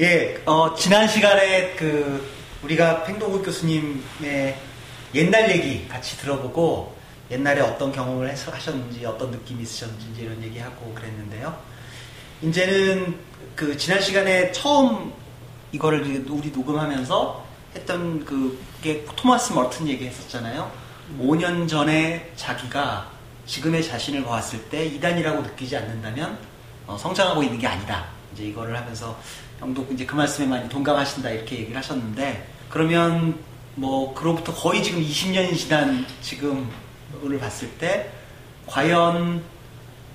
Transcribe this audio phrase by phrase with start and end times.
[0.00, 2.24] 예, 어, 지난 시간에 그
[2.62, 4.56] 우리가 팽도국 교수님의
[5.12, 6.96] 옛날 얘기 같이 들어보고
[7.32, 11.60] 옛날에 어떤 경험을 해서 하셨는지 어떤 느낌이 있으셨는지 이런 얘기하고 그랬는데요.
[12.42, 13.18] 이제는
[13.56, 15.12] 그 지난 시간에 처음
[15.72, 17.44] 이거를 우리 녹음하면서
[17.74, 20.70] 했던 그게 토마스 머튼 얘기 했었잖아요.
[21.18, 23.10] 5년 전에 자기가
[23.46, 26.38] 지금의 자신을 보았을 때 이단이라고 느끼지 않는다면
[26.86, 28.06] 어, 성장하고 있는 게 아니다.
[28.32, 29.18] 이제 이거를 하면서
[29.58, 33.38] 형도 이제 그 말씀에 많이 동감하신다 이렇게 얘기를 하셨는데 그러면
[33.74, 38.10] 뭐 그로부터 거의 지금 20년이 지난 지금을 봤을 때
[38.66, 39.42] 과연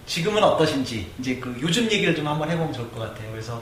[0.06, 3.32] 지금은 어떠신지 이제 그 요즘 얘기를 좀 한번 해보면 좋을 것 같아요.
[3.32, 3.62] 그래서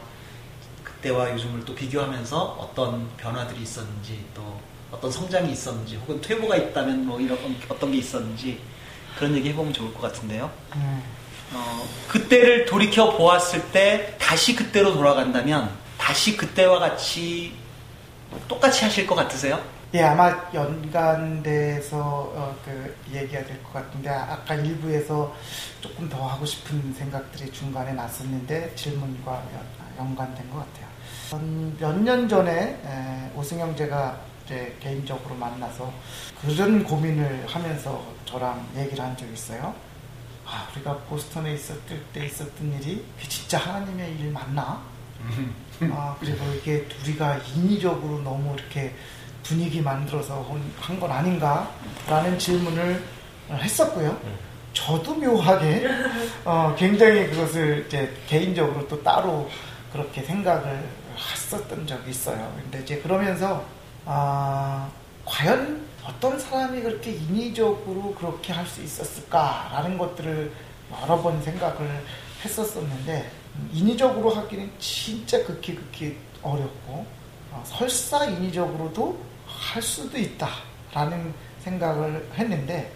[0.84, 4.60] 그때와 요즘을 또 비교하면서 어떤 변화들이 있었는지 또
[4.92, 7.38] 어떤 성장이 있었는지 혹은 퇴보가 있다면 뭐 이런
[7.70, 8.60] 어떤 게 있었는지
[9.18, 10.52] 그런 얘기 해보면 좋을 것 같은데요.
[10.76, 11.21] 음.
[11.54, 17.54] 어, 그때를 돌이켜 보았을 때 다시 그때로 돌아간다면 다시 그때와 같이
[18.48, 19.62] 똑같이 하실 것 같으세요?
[19.94, 25.36] 예, 아마 연관돼서 어, 그 얘기가 될 것 같은데 아까 일부에서
[25.82, 29.44] 조금 더 하고 싶은 생각들이 중간에 났었는데 질문과
[30.00, 30.90] 연 관된 것 같아요.
[31.80, 34.18] 몇 년 전에 에, 오승영 제가
[34.82, 35.92] 개인적으로 만나서
[36.42, 39.74] 그런 고민을 하면서 저랑 얘기를 한 적이 있어요.
[40.52, 44.82] 아, 우리가 보스턴에 있었을 때 있었던 일이 진짜 하나님의 일 맞나?
[45.92, 48.94] 아, 그리고 이게 우리가 인위적으로 너무 이렇게
[49.44, 50.46] 분위기 만들어서
[50.80, 51.72] 한 건 아닌가?
[52.08, 53.04] 라는 질문을
[53.50, 54.20] 했었고요.
[54.74, 55.88] 저도 묘하게
[56.46, 59.50] 어, 굉장히 그것을 이제 개인적으로 또 따로
[59.92, 60.84] 그렇게 생각을
[61.18, 62.54] 했었던 적이 있어요.
[62.62, 63.66] 근데 이제 그러면서
[64.06, 64.90] 아,
[65.26, 70.52] 과연 어떤 사람이 그렇게 인위적으로 그렇게 할 수 있었을까라는 것들을
[71.02, 72.04] 여러 번 생각을
[72.44, 77.06] 했었었는데 음, 인위적으로 하기는 진짜 극히 극히 어렵고
[77.52, 82.92] 어, 설사 인위적으로도 할 수도 있다라는 생각을 했는데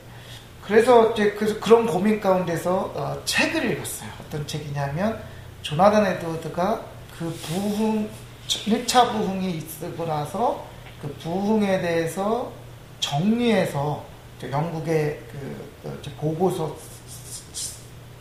[0.64, 4.09] 그래서 이제 그, 런 고민 가운데서 어, 책을 읽었어요.
[4.25, 5.22] 어떤 책이냐면
[5.62, 6.84] 조나단 에드워드가
[7.18, 8.09] 그 부흥
[8.47, 10.66] 1차 부흥이 있고 나서
[11.01, 12.51] 그 부흥에 대해서
[13.00, 14.06] 정리해서
[14.44, 16.75] 영국의 그 보고서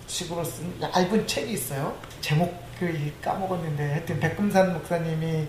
[0.07, 1.97] 식으로 쓴 얇은 책이 있어요.
[2.21, 5.47] 제목을 까먹었는데 하여튼 백금산 목사님이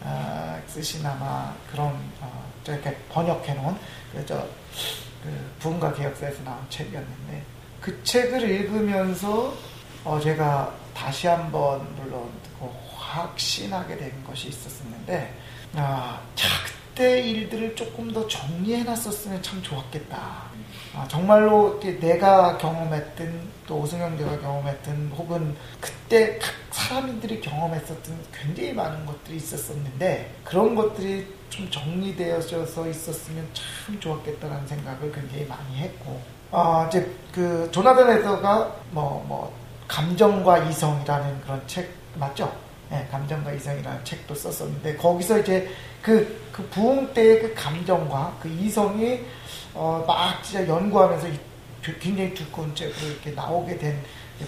[0.00, 1.88] 어, 쓰신 아마 그런
[2.20, 3.76] 어, 이렇게 번역해 놓은
[4.12, 4.46] 그저
[5.22, 7.44] 그 부흥과 개혁사에서 나온 책이었는데
[7.80, 9.54] 그 책을 읽으면서
[10.04, 12.30] 어, 제가 다시 한번 물론
[12.96, 15.34] 확신하게 된 것이 있었었는데
[15.74, 16.48] 아, 자,
[16.98, 20.18] 그때 일들을 조금 더 정리해 놨었으면 참 좋았겠다.
[20.96, 29.06] 아, 정말로 내가 경험했던 또 오승영 대가 경험했던 혹은 그때 각 사람들이 경험했었던 굉장히 많은
[29.06, 36.20] 것들이 있었었는데 그런 것들이 좀 정리되어져서 있었으면 참 좋았겠다라는 생각을 굉장히 많이 했고
[36.50, 39.56] 아, 이제 그 조나단 에더가 뭐, 뭐,
[39.86, 42.52] 감정과 이성이라는 그런 책 맞죠?
[42.90, 45.68] 네, 감정과 이성이라는 책도 썼었는데 거기서 이제
[46.02, 49.20] 그, 그 부흥 때의 그 감정과 그 이성이
[49.74, 51.28] 어, 막 진짜 연구하면서
[52.00, 54.02] 굉장히 두꺼운 책으로 이렇게 나오게 된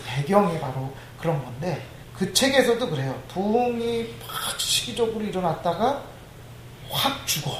[0.07, 1.83] 배경이 바로 그런 건데
[2.17, 3.21] 그 책에서도 그래요.
[3.29, 6.03] 부흥이 막 시기적으로 일어났다가
[6.91, 7.51] 확 죽어.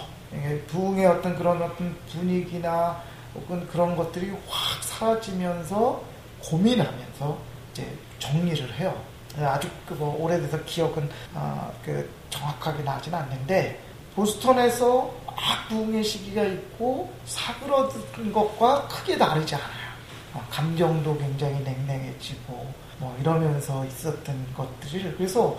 [0.69, 3.03] 부흥의 어떤 그런 어떤 분위기나
[3.35, 6.03] 혹은 그런 것들이 확 사라지면서
[6.43, 7.39] 고민하면서
[7.73, 7.87] 이제
[8.19, 9.10] 정리를 해요.
[9.39, 13.81] 아주 그뭐 오래돼서 기억은 어, 그 정확하게 나진 않는데
[14.15, 19.91] 보스턴에서 막 부흥의 시기가 있고 사그러든 것과 크게 다르지 않아요.
[20.35, 25.59] 어, 감정도 굉장히 냉랭해지고 뭐 이러면서 있었던 것들을 그래서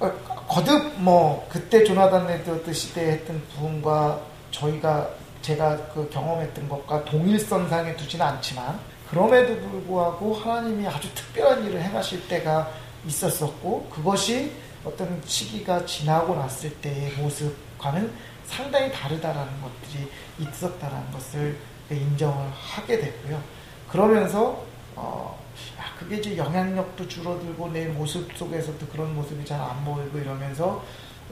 [0.00, 0.10] 어,
[0.48, 5.10] 거듭 뭐 그때 조나단 레드워드 시대에 했던 부흥과 저희가
[5.42, 8.78] 제가 그 경험했던 것과 동일선상에 두지는 않지만
[9.12, 12.72] 그럼에도 불구하고 하나님이 아주 특별한 일을 행하실 때가
[13.06, 14.52] 있었었고 그것이
[14.86, 18.10] 어떤 시기가 지나고 났을 때의 모습과는
[18.46, 21.58] 상당히 다르다라는 것들이 있었다라는 것을
[21.90, 23.42] 인정을 하게 되고요.
[23.90, 24.64] 그러면서
[24.96, 25.38] 어,
[25.78, 30.82] 야, 그게 이제 영향력도 줄어들고 내 모습 속에서도 그런 모습이 잘 안 보이고 이러면서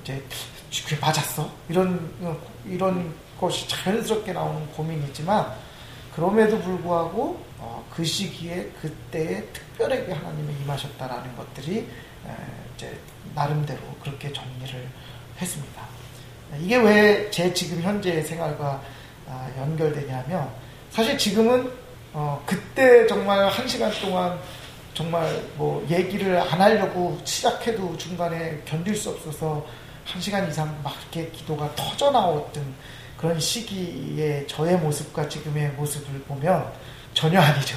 [0.02, 0.22] 이제
[0.84, 2.12] 그게 맞았어 이런
[2.66, 5.50] 이런 것이 자연스럽게 나오는 고민이지만
[6.14, 11.86] 그럼에도 불구하고 어, 그 시기에 그때에 특별하게 하나님이 임하셨다라는 것들이 에,
[12.74, 12.98] 이제
[13.34, 14.88] 나름대로 그렇게 정리를
[15.40, 15.82] 했습니다.
[16.58, 18.82] 이게 왜 제 지금 현재 생활과
[19.28, 20.50] 아, 연결되냐면
[20.90, 21.70] 사실 지금은
[22.12, 24.38] 어, 그때 정말 한 시간 동안
[24.94, 29.64] 정말 뭐 얘기를 안 하려고 시작해도 중간에 견딜 수 없어서
[30.04, 32.74] 한 시간 이상 막 이렇게 기도가 터져 나왔던
[33.16, 36.72] 그런 시기의 저의 모습과 지금의 모습을 보면
[37.20, 37.76] 전혀 아니죠.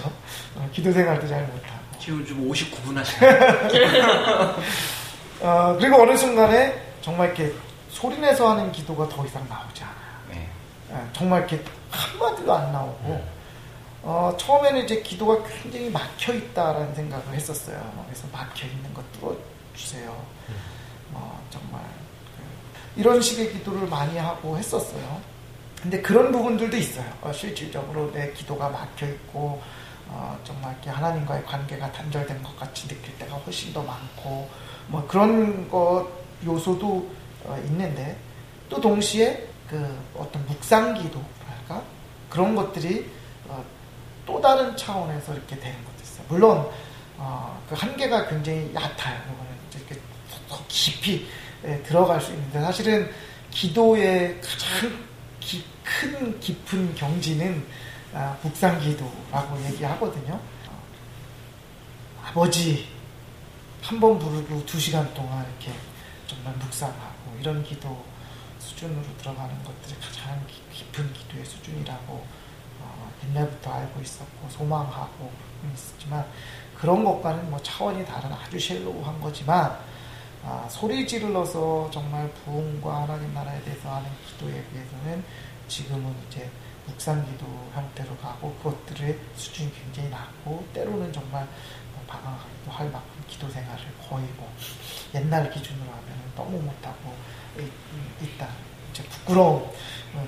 [0.55, 1.83] 어, 기도 생활도 잘 못하고.
[1.99, 4.55] 지금 좀 59분 하시네요.
[5.41, 7.53] 어, 그리고 어느 순간에 정말 이렇게
[7.89, 9.97] 소리내서 하는 기도가 더 이상 나오지 않아요.
[10.29, 10.49] 네.
[10.91, 11.61] 예, 정말 이렇게
[11.91, 13.21] 한마디도 안 나오고,
[14.03, 18.05] 어, 처음에는 이제 기도가 굉장히 막혀 있다라는 생각을 했었어요.
[18.05, 20.25] 그래서 막혀 있는 것 뚫어주세요.
[21.11, 21.81] 어, 정말.
[21.83, 25.32] 그, 이런 식의 기도를 많이 하고 했었어요.
[25.83, 27.05] 근데 그런 부분들도 있어요.
[27.21, 29.61] 어, 실질적으로 내 기도가 막혀 있고,
[30.07, 34.49] 어, 정말 이렇게 하나님과의 관계가 단절된 것 같이 느낄 때가 훨씬 더 많고,
[34.87, 36.07] 뭐 그런 것
[36.45, 37.11] 요소도
[37.43, 38.17] 어, 있는데,
[38.69, 41.83] 또 동시에 그 어떤 묵상기도랄까?
[42.29, 43.11] 그런 것들이
[43.49, 43.61] 어,
[44.25, 46.25] 또 다른 차원에서 이렇게 되는 것도 있어요.
[46.29, 46.71] 물론,
[47.17, 49.19] 어, 그 한계가 굉장히 얕아요.
[49.75, 49.99] 이렇게
[50.47, 51.27] 더 깊이
[51.65, 53.11] 예, 들어갈 수 있는데, 사실은
[53.51, 55.12] 기도의 가장
[55.43, 57.65] 기, 큰 깊은 경지는
[58.13, 60.33] 아, 묵상기도라고 얘기하거든요.
[60.69, 60.83] 어,
[62.25, 62.87] 아버지
[63.81, 65.77] 한 번 부르고 두 시간 동안 이렇게
[66.27, 68.03] 정말 묵상하고 이런 기도
[68.59, 70.41] 수준으로 들어가는 것들이 가장
[70.71, 72.25] 깊은 기도의 수준이라고
[72.81, 75.31] 어, 옛날부터 알고 있었고 소망하고
[75.73, 76.25] 있었지만
[76.77, 79.77] 그런 것과는 뭐 차원이 다른 아주 쉘로우한 거지만
[80.45, 85.23] 아, 소리 지르러서 정말 부흥과 하나님 나라에 대해서 하는 기도에 비해서는
[85.67, 86.49] 지금은 이제
[86.85, 91.47] 묵상기도 형태로 가고 그것들의 수준이 굉장히 낮고 때로는 정말
[92.07, 94.51] 방황하기도 할 만큼 기도 생활을 거의 뭐
[95.15, 97.15] 옛날 기준으로 하면 너무 못하고
[98.21, 98.47] 있다.
[98.91, 99.65] 이제 부끄러운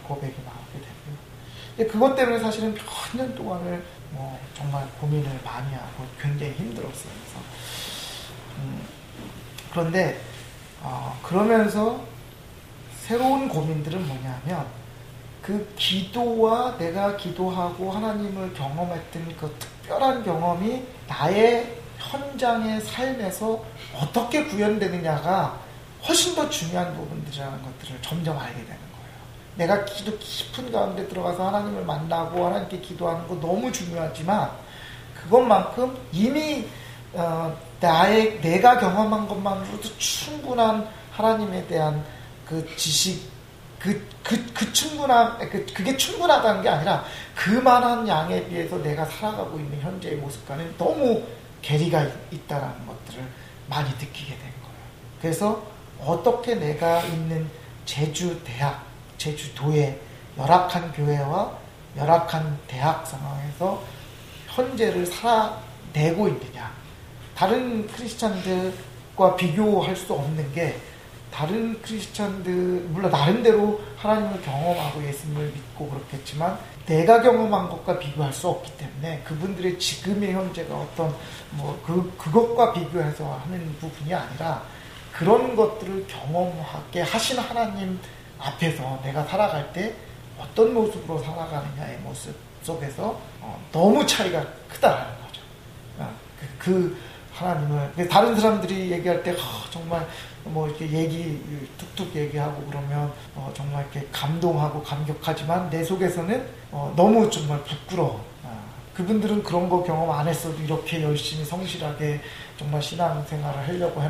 [0.07, 1.91] 고백이 나오게 되고요.
[1.91, 2.85] 그것 때문에 사실은 몇
[3.15, 7.11] 년 동안을 뭐 정말 고민을 많이 하고 굉장히 힘들었어요.
[7.13, 7.39] 그래서
[8.59, 8.87] 음,
[9.75, 10.17] 그런데
[10.81, 11.99] 어, 그러면서
[13.01, 14.65] 새로운 고민들은 뭐냐면
[15.41, 23.61] 그 기도와 내가 기도하고 하나님을 경험했던 그 특별한 경험이 나의 현장의 삶에서
[23.99, 25.59] 어떻게 구현되느냐가
[26.07, 29.15] 훨씬 더 중요한 부분들이라는 것들을 점점 알게 되는 거예요.
[29.55, 34.51] 내가 기도 깊은 가운데 들어가서 하나님을 만나고 하나님께 기도하는 거 너무 중요하지만
[35.21, 36.65] 그것만큼 이미
[37.11, 42.03] 어, 나의 내가 경험한 것만으로도 충분한 하나님에 대한
[42.47, 43.29] 그 지식
[43.79, 47.05] 그, 그, 그 충분한, 그, 그게 충분하다는 게 아니라
[47.35, 51.21] 그만한 양에 비해서 내가 살아가고 있는 현재의 모습과는 너무
[51.61, 52.01] 괴리가
[52.31, 53.23] 있 다라는 것들을
[53.69, 54.75] 많이 느끼게 된 거예요.
[55.21, 55.63] 그래서
[56.03, 57.47] 어떻게 내가 있는
[57.85, 58.83] 제주 대학,
[59.19, 59.99] 제주도의
[60.39, 61.51] 열악한 교회와
[61.95, 63.83] 열악한 대학 상황에서
[64.47, 66.84] 현재를 살아내고 있느냐.
[67.35, 70.75] 다른 크리스찬들과 비교할 수 없는 게
[71.31, 72.53] 다른 크리스찬들
[72.91, 79.77] 물론 나름대로 하나님을 경험하고 예수님을 믿고 그렇겠지만 내가 경험한 것과 비교할 수 없기 때문에 그분들의
[79.77, 81.13] 지금의 현재가 어떤
[81.51, 84.63] 뭐 그 그것과 비교해서 하는 부분이 아니라
[85.11, 87.99] 그런 것들을 경험하게 하신 하나님
[88.39, 89.93] 앞에서 내가 살아갈 때
[90.37, 95.41] 어떤 모습으로 살아가느냐의 모습 속에서 어, 너무 차이가 크다라는 거죠.
[95.99, 96.97] 어, 그, 그
[97.35, 99.35] 하나님을 다른 사람들이 얘기할 때 어,
[99.69, 100.07] 정말
[100.45, 101.41] 뭐 이렇게 얘기
[101.77, 108.23] 툭툭 얘기하고 그러면 어 정말 이렇게 감동하고 감격하지만 내 속에서는 어 너무 정말 부끄러워.
[108.43, 108.61] 아,
[108.93, 112.21] 그분들은 그런 거 경험 안 했어도 이렇게 열심히 성실하게
[112.57, 114.01] 정말 신앙생활을 하려고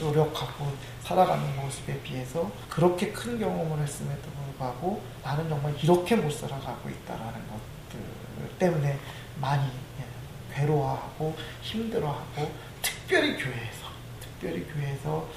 [0.00, 0.66] 노력하고
[1.02, 8.58] 살아가는 모습에 비해서 그렇게 큰 경험을 했음에도 불구하고 나는 정말 이렇게 못 살아가고 있다라는 것들
[8.58, 8.98] 때문에
[9.40, 9.85] 많이 예,
[10.56, 12.50] 괴로워하고 힘들어하고
[12.82, 13.86] 특별히 교회에서
[14.20, 15.28] 특별히 교회에서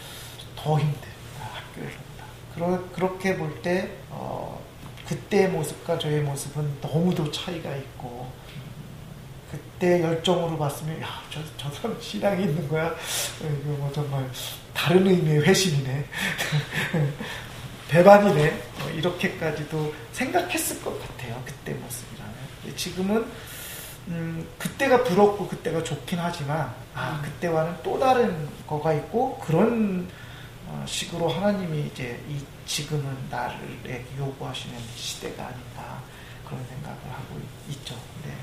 [0.56, 1.08] 더 힘들다
[1.38, 2.26] 학교에서보다.
[2.54, 4.62] 그러, 그렇게 볼 때, 어,
[5.08, 8.62] 그때의 모습과 저의 모습은 너무도 차이가 있고, 음,
[9.52, 12.94] 그때 열정으로 봤으면, 야, 저, 저 사람 신앙이 있는 거야?
[13.40, 14.30] 이거 뭐 정말
[14.74, 16.06] 다른 의미의 회심이네.
[17.90, 18.64] 배반이네.
[18.80, 21.42] 뭐 이렇게까지도 생각했을 것 같아요.
[21.46, 22.36] 그때 모습이라면.
[22.76, 23.26] 지금은,
[24.08, 30.08] 음, 그때가 부럽고 그때가 좋긴 하지만, 아, 그때와는 또 다른 거가 있고, 그런
[30.65, 33.58] 어, 식으로 하나님이 이제 이 지금은 나를
[34.20, 36.01] 요구하시는 시대가 아닌가
[36.46, 37.39] 그런 생각을 하고
[37.70, 37.96] 있죠.
[38.13, 38.38] 근데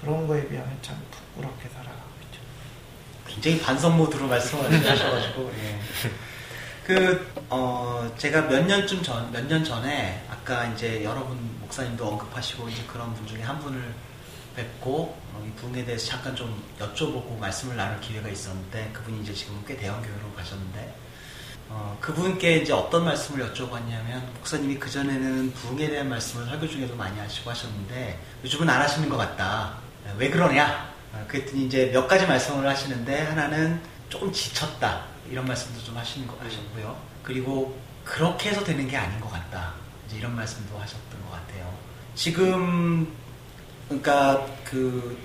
[0.00, 2.40] 그런 거에 비하면 참 부끄럽게 살아가고 있죠.
[3.26, 5.80] 굉장히 반성 모드로 말씀하셔가지고 예.
[6.86, 12.80] 그 어, 제가 몇 년쯤 전, 몇 년 전에 아까 이제 여러분 목사님도 언급하시고 이제
[12.86, 13.92] 그런 분 중에 한 분을
[14.54, 19.60] 뵙고 어, 이 부흥에 대해서 잠깐 좀 여쭤보고 말씀을 나눌 기회가 있었는데 그분이 이제 지금
[19.66, 20.94] 꽤 대형 교회로 가셨는데
[21.70, 27.18] 어, 그분께 이제 어떤 말씀을 여쭤봤냐면 목사님이 그 전에는 부흥에 대한 말씀을 설교 중에도 많이
[27.18, 29.74] 하시고 하셨는데 요즘은 안 하시는 것 같다.
[30.18, 30.88] 왜 그러냐?
[31.12, 36.36] 어, 그랬더니 이제 몇 가지 말씀을 하시는데 하나는 조금 지쳤다 이런 말씀도 좀 하시는 거
[36.42, 36.96] 하셨고요.
[37.22, 39.74] 그리고 그렇게 해서 되는 게 아닌 것 같다.
[40.06, 41.72] 이제 이런 말씀도 하셨던 것 같아요.
[42.14, 43.12] 지금
[43.88, 45.18] 그러니까 그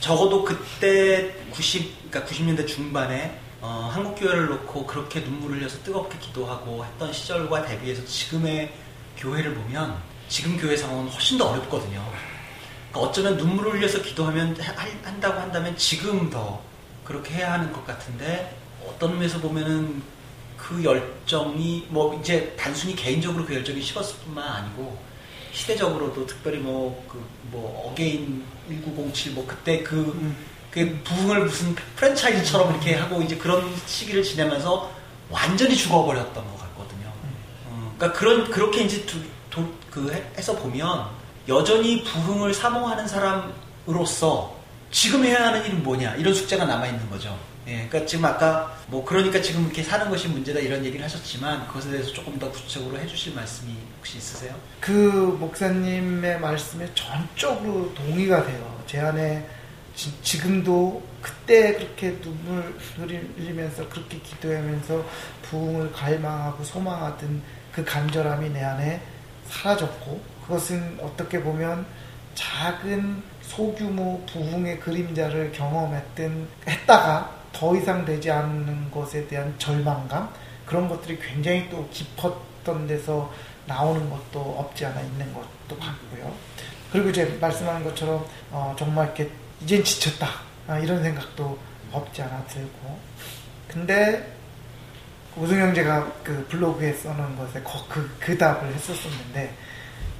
[0.00, 6.84] 적어도 그때 90 그러니까 90년대 중반에 어, 한국 교회를 놓고 그렇게 눈물을 흘려서 뜨겁게 기도하고
[6.84, 8.74] 했던 시절과 대비해서 지금의
[9.16, 12.04] 교회를 보면 지금 교회 상황은 훨씬 더 어렵거든요.
[12.90, 14.56] 그러니까 어쩌면 눈물을 흘려서 기도하면
[15.04, 16.60] 한다고 한다면 지금 더
[17.04, 18.61] 그렇게 해야 하는 것 같은데
[19.02, 20.00] 어떤 면에서 보면은
[20.56, 24.96] 그 열정이 뭐 이제 단순히 개인적으로 그 열정이 식었을 뿐만 아니고
[25.52, 30.36] 시대적으로도 특별히 뭐 그뭐 그 Again 1907 뭐 그때 그, 음.
[30.70, 34.92] 그 부흥을 무슨 프랜차이즈처럼 이렇게 하고 이제 그런 시기를 지내면서
[35.28, 37.12] 완전히 죽어버렸던 것 같거든요.
[37.66, 39.18] 어, 그러니까 그런 그렇게 이제 두,
[39.50, 41.08] 도, 그 해서 보면
[41.48, 44.56] 여전히 부흥을 사모하는 사람으로서
[44.92, 47.36] 지금 해야 하는 일은 뭐냐 이런 숙제가 남아 있는 거죠.
[47.66, 51.90] 예, 그러니까 지금 아까 뭐 그러니까 지금 이렇게 사는 것이 문제다 이런 얘기를 하셨지만 그것에
[51.90, 54.54] 대해서 조금 더 구체적으로 해주실 말씀이 혹시 있으세요?
[54.80, 54.90] 그
[55.38, 58.82] 목사님의 말씀에 전적으로 동의가 돼요.
[58.86, 59.46] 제 안에
[59.94, 65.04] 지, 금도 그때 그렇게 눈물 흘리면서 그렇게 기도하면서
[65.42, 67.42] 부흥을 갈망하고 소망하던
[67.72, 69.00] 그 간절함이 내 안에
[69.48, 71.86] 사라졌고 그것은 어떻게 보면
[72.34, 80.32] 작은 소규모 부흥의 그림자를 경험했던 했다가 더 이상 되지 않는 것에 대한 절망감?
[80.66, 83.32] 그런 것들이 굉장히 또 깊었던 데서
[83.66, 86.34] 나오는 것도 없지 않아 있는 것도 같고요.
[86.90, 89.30] 그리고 이제 말씀하는 것처럼 어, 정말 이렇게
[89.62, 90.28] 이젠 지쳤다.
[90.66, 91.58] 아, 이런 생각도
[91.90, 92.98] 없지 않아 들고.
[93.68, 94.34] 근데
[95.36, 99.54] 우승 형 제가 그 블로그에 써놓은 것에 그, 그 답을 했었었는데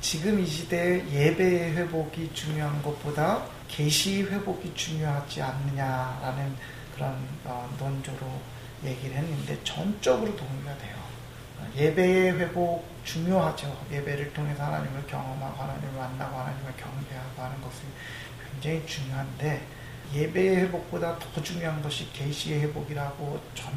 [0.00, 6.56] 지금 이 시대에 예배의 회복이 중요한 것보다 계시 회복이 중요하지 않느냐라는
[6.94, 8.40] 그런 어, 논조로
[8.84, 10.96] 얘기를 했는데 전적으로 동의가 돼요.
[11.76, 13.84] 예배의 회복 중요하죠.
[13.90, 17.80] 예배를 통해서 하나님을 경험하고 하나님을 만나고 하나님을 경배하고 하는 것은
[18.50, 19.66] 굉장히 중요한데
[20.12, 23.72] 예배의 회복보다 더 중요한 것이 계시의 회복이라고 전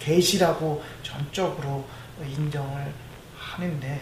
[0.00, 1.86] 계시라고 전적으로
[2.20, 2.92] 인정을
[3.36, 4.00] 하는데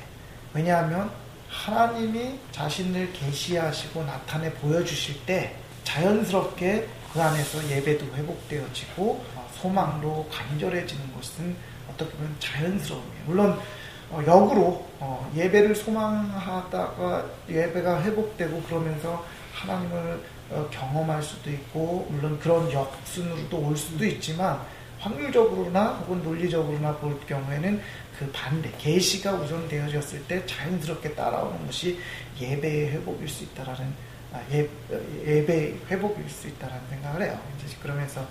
[0.55, 1.11] 왜냐하면
[1.49, 11.57] 하나님이 자신을 계시하시고 나타내 보여주실 때 자연스럽게 그 안에서 예배도 회복되어지고 어, 소망로 간절해지는 것은
[11.91, 13.25] 어떻게 보면 자연스러움이에요.
[13.27, 13.59] 물론
[14.11, 20.21] 어, 역으로 어, 예배를 소망하다가 예배가 회복되고 그러면서 하나님을
[20.71, 24.61] 경험할 수도 있고 물론 그런 역순으로도 올 수도 있지만
[24.99, 27.81] 확률적으로나 혹은 논리적으로나 볼 경우에는
[28.19, 31.99] 그 반대 계시가 우선되어졌을 때 자연스럽게 따라오는 것이
[32.41, 34.08] 예배의 회복일 수 있다라는 아,
[34.53, 34.69] 예,
[35.27, 37.41] 예배 회복일 수 있다라는 생각을 해요.
[37.65, 38.27] 이제 그러면서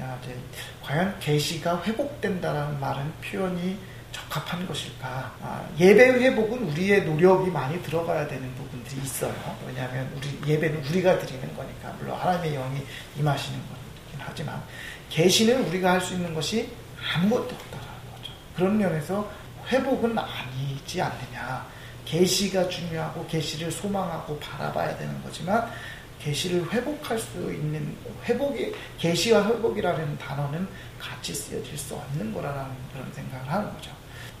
[0.00, 0.36] 아, 이제
[0.82, 3.78] 과연 계시가 회복된다라는 말은 표현이
[4.12, 5.34] 적합한 것일까?
[5.42, 9.34] 아, 예배 회복은 우리의 노력이 많이 들어가야 되는 부분들이 있어요.
[9.66, 12.86] 왜냐하면 우리 예배는 우리가 드리는 거니까 물론 하나님의 영이
[13.18, 14.62] 임하시는 거긴 하지만
[15.10, 16.70] 계시는 우리가 할 수 있는 것이
[17.14, 18.32] 아무것도 없다라는 거죠.
[18.56, 19.30] 그런 면에서
[19.68, 21.66] 회복은 아니지 않느냐.
[22.04, 25.70] 계시가 중요하고 계시를 소망하고 바라봐야 되는 거지만
[26.20, 30.66] 계시를 회복할 수 있는 회복이 계시와 회복이라는 단어는
[30.98, 33.90] 같이 쓰여질 수 없는 거라는 그런 생각을 하는 거죠.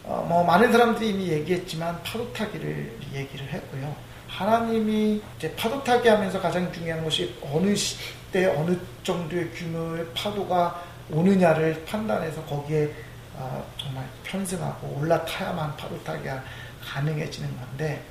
[0.02, 3.94] 어, 뭐 많은 사람들이 이미 얘기했지만 파도 타기를 얘기를 했고요.
[4.28, 11.84] 하나님이 이제 파도 타기 하면서 가장 중요한 것이 어느 시대 어느 정도의 규모의 파도가 오느냐를
[11.84, 12.90] 판단해서 거기에
[13.36, 16.42] 어, 정말 편승하고 올라타야만 파도 타기가
[16.84, 18.02] 가능해지는 건데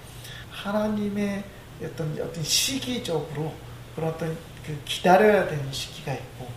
[0.51, 1.43] 하나님의
[1.83, 3.53] 어떤 어떤 시기적으로
[3.95, 6.47] 그런 어떤 그 기다려야 되는 시기가 있고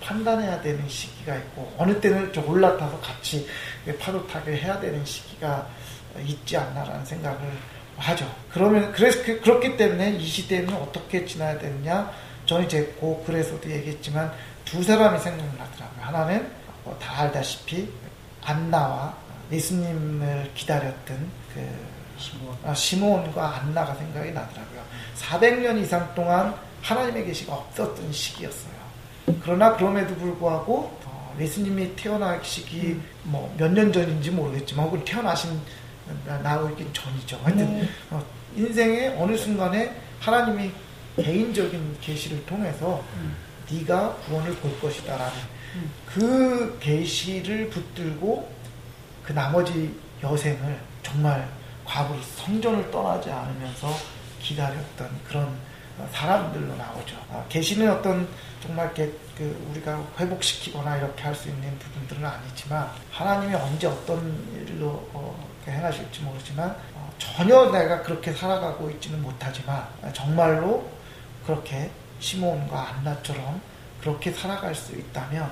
[0.00, 3.48] 판단해야 되는 시기가 있고 어느 때는 좀 올라타서 같이
[3.98, 5.66] 파도 타게 해야 되는 시기가
[6.24, 7.40] 있지 않나라는 생각을
[7.96, 8.30] 하죠.
[8.50, 12.10] 그러면 그래서 그, 그렇기 때문에 이 시대는 어떻게 지나야 되느냐?
[12.46, 14.32] 저는 그 글에서도 얘기했지만
[14.64, 16.04] 두 사람이 생각나더라고요.
[16.04, 16.50] 하나는
[16.84, 17.88] 뭐 다 알다시피
[18.42, 19.16] 안나와
[19.54, 21.60] 예수님을 기다렸던 그
[22.18, 22.56] 시몬.
[22.64, 24.82] 아, 시몬과 안나가 생각이 나더라고요.
[25.16, 28.74] 400년 이상 동안 하나님의 계시가 없었던 시기였어요.
[29.42, 33.04] 그러나 그럼에도 불구하고 어, 예수님이 태어나시기 음.
[33.24, 35.60] 뭐몇 년 전인지 모르겠지만 혹은 태어나신
[36.42, 37.40] 나오기 전이죠.
[37.42, 37.88] 하여튼 음.
[38.10, 38.24] 어,
[38.56, 40.70] 인생의 어느 순간에 하나님이
[41.16, 43.34] 개인적인 계시를 통해서 음.
[43.70, 45.32] 네가 구원을 볼 것이다라는
[45.76, 45.90] 음.
[46.06, 48.53] 그 계시를 붙들고
[49.26, 51.48] 그 나머지 여생을 정말
[51.84, 53.88] 과거로 성전을 떠나지 않으면서
[54.40, 55.56] 기다렸던 그런
[56.12, 57.16] 사람들로 나오죠.
[57.30, 58.28] 아, 계시는 어떤
[58.60, 64.18] 정말 그 우리가 회복시키거나 이렇게 할 수 있는 부분들은 아니지만 하나님이 언제 어떤
[64.54, 70.88] 일로 어, 행하실지 모르지만 어, 전혀 내가 그렇게 살아가고 있지는 못하지만 정말로
[71.46, 71.90] 그렇게
[72.20, 73.60] 시몬과 안나처럼
[74.00, 75.42] 그렇게 살아갈 수 있다면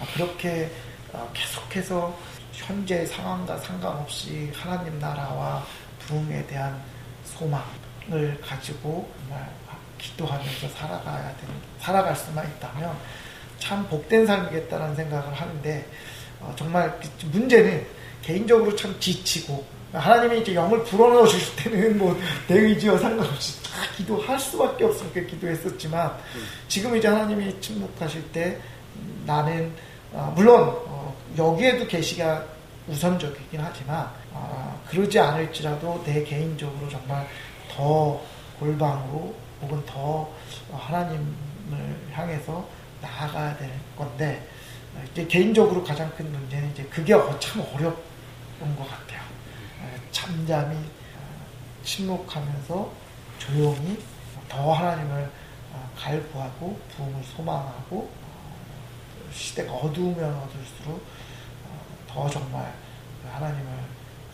[0.00, 0.89] 아, 그렇게 어,
[1.32, 2.16] 계속해서
[2.52, 5.64] 현재 상황과 상관없이 하나님 나라와
[6.00, 6.80] 부흥에 대한
[7.24, 9.48] 소망을 가지고 정말
[9.98, 12.96] 기도하면서 살아가야 되는, 살아갈 수만 있다면
[13.58, 15.86] 참 복된 삶이겠다는 생각을 하는데
[16.40, 16.98] 어, 정말
[17.30, 17.86] 문제는
[18.22, 22.16] 개인적으로 참 지치고 하나님이 이제 영을 불어넣어 주실 때는 뭐
[22.48, 26.16] 내 의지와 상관없이 다 기도할 수밖에 없으니까 기도했었지만
[26.68, 28.58] 지금 이제 하나님이 침묵하실 때
[29.26, 29.72] 나는
[30.12, 30.99] 어, 물론 어,
[31.36, 32.44] 여기에도 계시가
[32.88, 37.26] 우선적이긴 하지만 어, 그러지 않을지라도 내 개인적으로 정말
[37.70, 38.20] 더
[38.58, 40.28] 골방으로 혹은 더
[40.72, 41.26] 하나님을
[42.12, 42.66] 향해서
[43.00, 44.46] 나아가야 될 건데
[45.12, 47.94] 이제 개인적으로 가장 큰 문제는 이제 그게 참 어려운
[48.76, 49.20] 것 같아요.
[50.10, 50.76] 잠잠히
[51.84, 52.90] 침묵하면서
[53.38, 53.98] 조용히
[54.48, 55.30] 더 하나님을
[55.96, 58.10] 갈구하고 부흥을 소망하고
[59.32, 61.04] 시대가 어두우면 어두울수록
[62.08, 62.74] 더 정말
[63.30, 63.72] 하나님을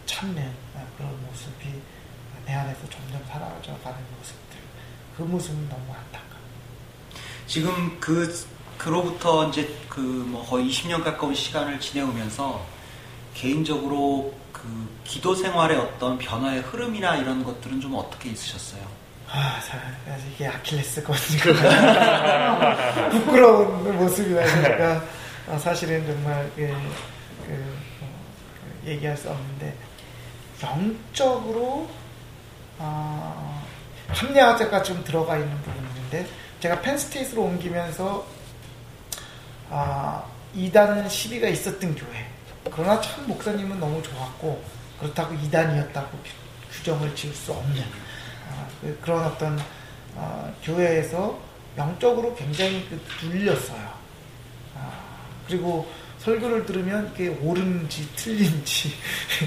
[0.06, 0.52] 찾는
[0.96, 1.68] 그런 모습이
[2.46, 4.58] 내 안에서 점점 사라져가는 모습들
[5.16, 6.40] 그 모습은 너무 안타까워.
[7.46, 8.46] 지금 그
[8.78, 12.64] 그로부터 이제 그 뭐 거의 20년 가까운 시간을 지내오면서
[13.34, 18.82] 개인적으로 그 기도 생활의 어떤 변화의 흐름이나 이런 것들은 좀 어떻게 있으셨어요?
[19.28, 19.60] 아,
[20.32, 21.52] 이게 아킬레스건이니까
[23.10, 25.04] 부끄러운 모습이다 보니까.
[25.48, 26.66] 아, 사실은 정말 그,
[27.46, 28.06] 그, 어,
[28.82, 29.74] 그 얘기할 수 없는데.
[30.62, 31.88] 영적으로
[32.78, 33.62] 아,
[34.08, 36.26] 합리화제가 좀 들어가 있는 부분인데
[36.60, 38.26] 제가 펜스테이스로 옮기면서
[39.70, 40.24] 아,
[40.54, 42.26] 2단 시비가 있었던 교회.
[42.72, 44.62] 그러나 참 목사님은 너무 좋았고
[44.98, 46.08] 그렇다고 2단이었다고
[46.72, 48.05] 규정을 지을 수 아,
[48.80, 49.58] 그, 런 어떤
[50.16, 51.38] 아, 교회에서
[51.76, 53.88] 영적으로 굉장히 그 눌렸어요.
[54.76, 54.92] 아,
[55.46, 55.86] 그리고
[56.18, 58.92] 설교를 들으면 이게 옳은지 틀린지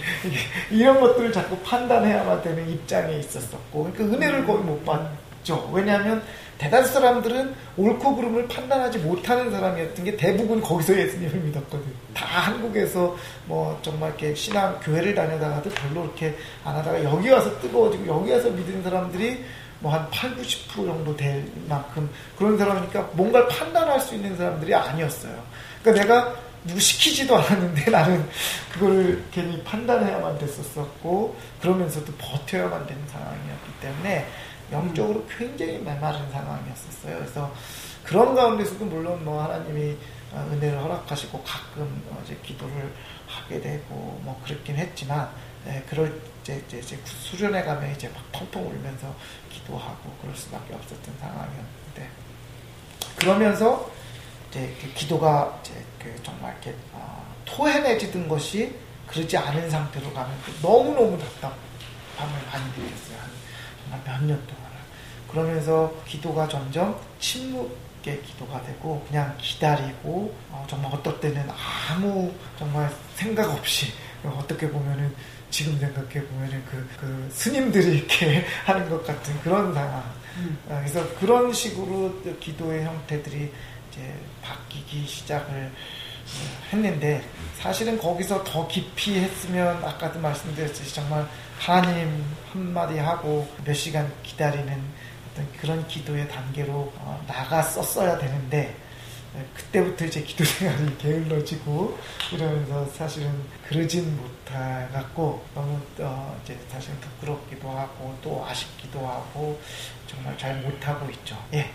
[0.72, 5.70] 이런 것들을 자꾸 판단해야만 되는 입장에 있었었고 그러니까 은혜를 거의 못 받 죠.
[5.74, 6.22] 왜냐하면
[6.58, 11.86] 대다수 사람들은 옳고 그름을 판단하지 못하는 사람이었던 게 대부분 거기서 예수님을 믿었거든.
[12.14, 18.08] 다 한국에서 뭐 정말 이렇게 신앙 교회를 다니다가도 별로 이렇게 안 하다가 여기 와서 뜨거워지고
[18.08, 19.44] 여기 와서 믿은 사람들이
[19.80, 25.42] 뭐 한 8, 90% 정도 될 만큼 그런 사람이니까 뭔가를 판단할 수 있는 사람들이 아니었어요.
[25.82, 28.28] 그러니까 내가 누구 시키지도 않았는데 나는
[28.74, 34.28] 그걸 괜히 판단해야만 됐었었고 그러면서도 버텨야만 되는 상황이었기 때문에
[34.72, 37.18] 영적으로 굉장히 메마른 상황이었었어요.
[37.18, 37.54] 그래서
[38.04, 39.98] 그런 가운데서도 물론 뭐 하나님이
[40.34, 42.94] 은혜를 허락하시고 가끔 이제 기도를
[43.28, 45.30] 하게 되고 뭐 그렇긴 했지만
[45.68, 49.14] 예, 그럴 이제, 이제, 이제 수련회 가면 이제 막 펑펑 울면서
[49.52, 52.10] 기도하고 그럴 수밖에 없었던 상황이었는데
[53.18, 53.92] 그러면서
[54.50, 58.74] 이제 그 기도가 이제 그 정말 이렇게 어, 토해내지던 것이
[59.08, 63.18] 그러지 않은 상태로 가면 너무 너무 답답함을 많이 느꼈어요.
[63.92, 64.59] 한, 몇년 동안을.
[65.32, 73.50] 그러면서 기도가 점점 침묵의 기도가 되고 그냥 기다리고 어, 정말 어떨 때는 아무 정말 생각
[73.50, 75.14] 없이 어떻게 보면은
[75.50, 80.04] 지금 생각해 보면은 그, 그 스님들이 이렇게 하는 것 같은 그런 상황.
[80.38, 80.58] 음.
[80.68, 83.52] 어, 그래서 그런 식으로 기도의 형태들이
[83.92, 85.72] 이제 바뀌기 시작을
[86.72, 87.24] 했는데
[87.58, 94.82] 사실은 거기서 더 깊이 했으면 아까도 말씀드렸듯이 정말 하나님 한마디 하고 몇 시간 기다리는
[95.32, 98.76] 어떤 그런 기도의 단계로 어, 나갔었어야 되는데
[99.56, 101.98] 그때부터 이제 기도 생활이 게을러지고
[102.32, 103.32] 이러면서 사실은
[103.68, 109.60] 그러진 못해갖고 너무 어 이제 사실 부끄럽기도 하고 또 아쉽기도 하고
[110.08, 111.38] 정말 잘 못하고 있죠.
[111.54, 111.72] 예.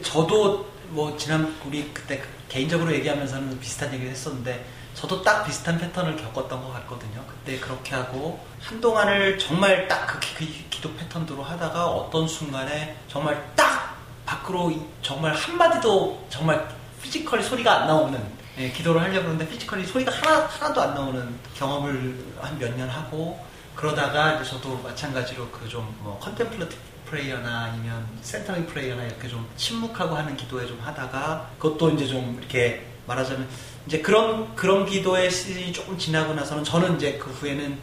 [0.00, 6.62] 저도 뭐 지난 우리 그때 개인적으로 얘기하면서는 비슷한 얘기를 했었는데 저도 딱 비슷한 패턴을 겪었던
[6.62, 7.24] 것 같거든요.
[7.28, 14.72] 그때 그렇게 하고 한동안을 정말 딱그 그 기도 패턴대로 하다가 어떤 순간에 정말 딱 밖으로
[15.02, 16.68] 정말 한마디도 정말
[17.02, 22.24] physically 소리가 안 나오는 예, 기도를 하려고 하는데 physically 소리가 하나, 하나도 안 나오는 경험을
[22.40, 23.42] 한 몇 년 하고
[23.74, 30.14] 그러다가 이제 저도 마찬가지로 그 좀 뭐 contemplative prayer나 아니면 centering prayer나 이렇게 좀 침묵하고
[30.14, 33.48] 하는 기도에 좀 하다가 그것도 이제 좀 이렇게 말하자면
[33.86, 37.78] 이제 그런 그런 기도의 시즌이 조금 지나고 나서는 저는 이제 그 후에는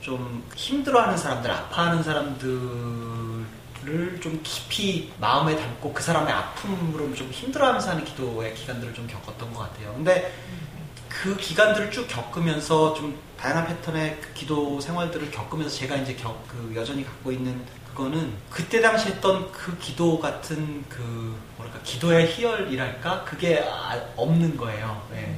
[0.00, 3.46] 좀 힘들어하는 사람들, 아파하는 사람들을
[4.20, 9.60] 좀 깊이 마음에 담고 그 사람의 아픔으로 좀 힘들어하면서 하는 기도의 기간들을 좀 겪었던 것
[9.60, 9.92] 같아요.
[9.94, 10.32] 근데
[11.08, 16.72] 그 기간들을 쭉 겪으면서 좀 다양한 패턴의 그 기도 생활들을 겪으면서 제가 이제 겪, 그
[16.74, 21.34] 여전히 갖고 있는 그거는 그때 당시 했던 그 기도 같은 그
[21.66, 25.02] 뭐랄까 기도의 희열이랄까 그게 아- 없는 거예요.
[25.12, 25.36] 네.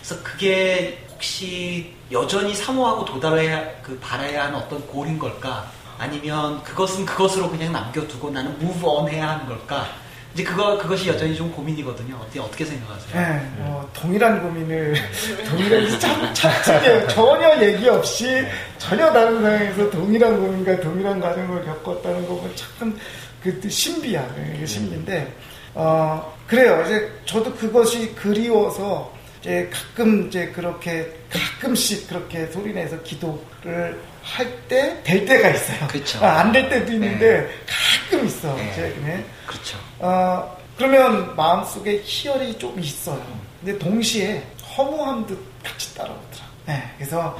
[0.00, 5.70] 그래서 그게 혹시 여전히 사모하고 도달해야 그 바라야 하는 어떤 골인 걸까?
[5.98, 9.86] 아니면 그것은 그것으로 그냥 남겨두고 나는 move on 해야 하는 걸까?
[10.34, 12.16] 이제 그거 그것이 여전히 좀 고민이거든요.
[12.16, 13.20] 어떻게 어떻게 생각하세요?
[13.20, 14.94] 네, 뭐 동일한 고민을
[15.48, 17.08] 동일한 참 참치게요.
[17.08, 18.42] 전혀 얘기 없이
[18.78, 22.98] 전혀 다른 상황에서 동일한 고민과 동일한 과정을 겪었다는 거 보면 참
[23.42, 24.34] 그 신비야.
[24.56, 25.32] 이게 신비인데
[25.74, 26.82] 어 그래요.
[26.84, 35.26] 이제 저도 그것이 그리워서 이제 가끔 이제 그렇게 가끔씩 그렇게 소리내서 기도를 할 때 될
[35.26, 35.88] 때가 있어요.
[35.88, 36.24] 그쵸.
[36.24, 38.54] 안될 때도 있는데 가끔 있어.
[38.54, 38.94] 네.
[39.04, 39.24] 네.
[39.46, 39.76] 그렇죠.
[39.98, 43.20] 어, 그러면 마음속에 희열이 좀 있어요.
[43.60, 44.42] 근데 동시에
[44.76, 46.44] 허무함도 같이 따라오더라.
[46.66, 47.36] 네, 그래서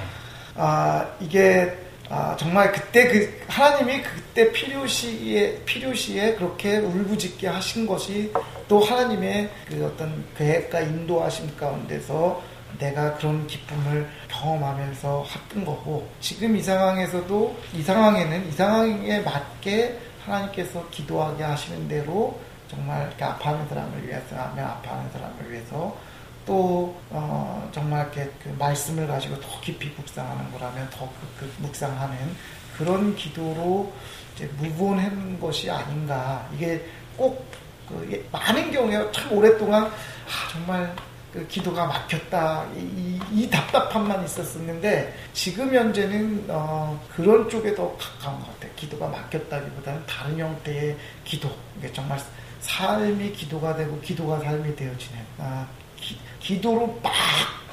[0.57, 1.73] 아, 이게
[2.09, 8.33] 아, 정말 그때 그 하나님이 그때 필요 시에 필요 시에 그렇게 울부짖게 하신 것이
[8.69, 12.43] 또 하나님의 그 어떤 계획과 인도하심 가운데서
[12.79, 20.89] 내가 그런 기쁨을 경험하면서 했던 거고 지금 이 상황에서도 이 상황에는 이 상황에 맞게 하나님께서
[20.91, 22.39] 기도하게 하시는 대로
[22.69, 25.97] 정말 아파하는 사람을 위해서 하며 아파하는 사람을 위해서
[26.45, 32.17] 또 어, 정말 이렇게 그 말씀을 가지고 더 깊이 묵상하는 거라면 더 그, 그 묵상하는
[32.77, 33.93] 그런 기도로
[34.35, 36.49] 이제 무분한 것이 아닌가.
[36.55, 36.85] 이게
[37.17, 39.91] 꼭그 이게 많은 경우에 참 오랫동안 아,
[40.51, 40.95] 정말
[41.33, 42.67] 그 기도가 막혔다.
[42.77, 48.71] 이, 이, 이 답답함만 있었었는데 지금 현재는 어, 그런 쪽에 더 가까운 것 같아요.
[48.77, 51.51] 기도가 막혔다기보다는 다른 형태의 기도.
[51.79, 52.19] 이게 정말
[52.61, 55.67] 삶이 기도가 되고 기도가 삶이 되어지는 아,
[56.43, 57.13] 기, 도로 막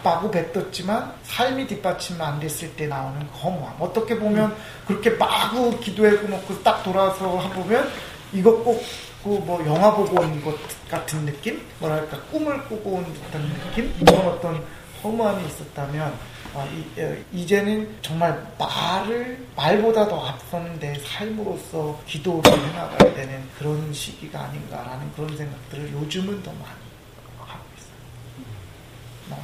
[0.03, 4.55] 마구 뱉었지만 삶이 뒷받침 안 됐을 때 나오는 그 허무함 어떻게 보면
[4.87, 7.89] 그렇게 마구 기도해 놓고 딱 돌아서 보면
[8.31, 8.81] 이거 꼭
[9.23, 10.55] 그뭐 영화 보고 온 것
[10.89, 11.61] 같은 느낌?
[11.79, 13.93] 뭐랄까 꿈을 꾸고 온 듯한 느낌?
[13.99, 14.63] 이런 어떤
[15.03, 16.13] 허무함이 있었다면
[16.53, 23.91] 어, 이, 어, 이제는 정말 말을 말보다 더 앞서는 내 삶으로서 기도를 해나가야 되는 그런
[23.93, 26.88] 시기가 아닌가라는 그런 생각들을 요즘은 더 많이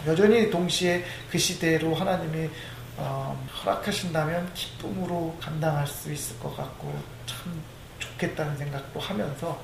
[0.08, 2.50] 여전히 동시에 그 시대로 하나님이
[2.98, 6.94] 어, 허락하신다면 기쁨으로 감당할 수 있을 것 같고
[7.26, 7.62] 참
[8.00, 9.60] 좋겠다는 생각도 하면서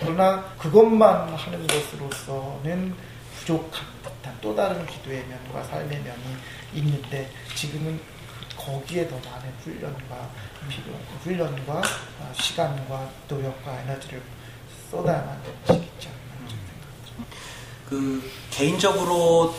[0.00, 2.94] 그러나 그것만 하는 것으로서는
[3.38, 6.36] 부족한 듯한 또 다른 기도의 면과 삶의 면이
[6.74, 8.00] 있는데 지금은
[8.56, 10.30] 거기에 더 많은 훈련과
[10.68, 11.78] 필요, 훈련과
[12.20, 14.22] 어, 시간과 노력과 에너지를
[14.90, 16.23] 쏟아야만 되는 생각합니다.
[17.88, 19.54] 그 개인적으로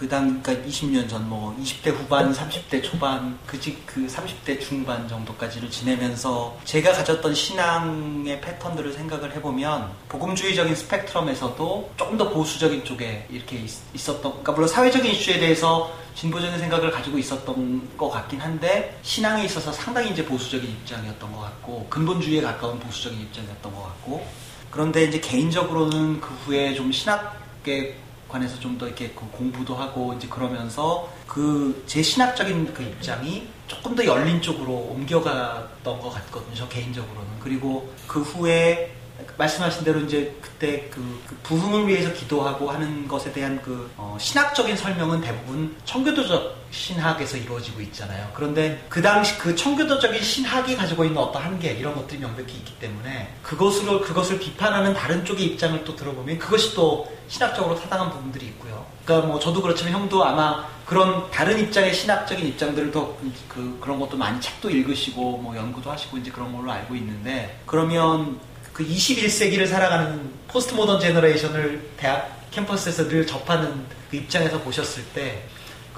[0.00, 5.70] 그 당 그러니까 20년 전 뭐 20대 후반, 30대 초반, 그직 그 30대 중반 정도까지를
[5.70, 14.08] 지내면서 제가 가졌던 신앙의 패턴들을 생각을 해보면 복음주의적인 스펙트럼에서도 조금 더 보수적인 쪽에 이렇게 있,
[14.08, 19.70] 었던 그러니까 물론 사회적인 이슈에 대해서 진보적인 생각을 가지고 있었던 것 같긴 한데 신앙에 있어서
[19.70, 24.26] 상당히 이제 보수적인 입장이었던 것 같고 근본주의에 가까운 보수적인 입장이었던 것 같고
[24.70, 27.96] 그런데 이제 개인적으로는 그 후에 좀 신학 계
[28.28, 33.94] 관해서 좀 더 이렇게 그 공부도 하고 이제 그러면서 그 제 신학적인 그 입장이 조금
[33.94, 36.54] 더 열린 쪽으로 옮겨갔던 것 같거든요.
[36.54, 37.28] 저 개인적으로는.
[37.40, 38.92] 그리고 그 후에
[39.40, 44.76] 말씀하신 대로 이제 그때 그, 그 부흥을 위해서 기도하고 하는 것에 대한 그 어, 신학적인
[44.76, 48.30] 설명은 대부분 청교도적 신학에서 이루어지고 있잖아요.
[48.34, 53.34] 그런데 그 당시 그 청교도적인 신학이 가지고 있는 어떤 한계 이런 것들이 명백히 있기 때문에
[53.42, 58.86] 그것으로 그것을 비판하는 다른 쪽의 입장을 또 들어보면 그것이 또 신학적으로 타당한 부분들이 있고요.
[59.04, 63.16] 그러니까 뭐 저도 그렇지만 형도 아마 그런 다른 입장의 신학적인 입장들을 더
[63.48, 68.38] 그, 그런 것도 많이 책도 읽으시고 뭐 연구도 하시고 이제 그런 걸로 알고 있는데 그러면
[68.72, 75.44] 그 21세기를 살아가는 postmodern generation을 대학 캠퍼스에서 늘 접하는 그 입장에서 보셨을 때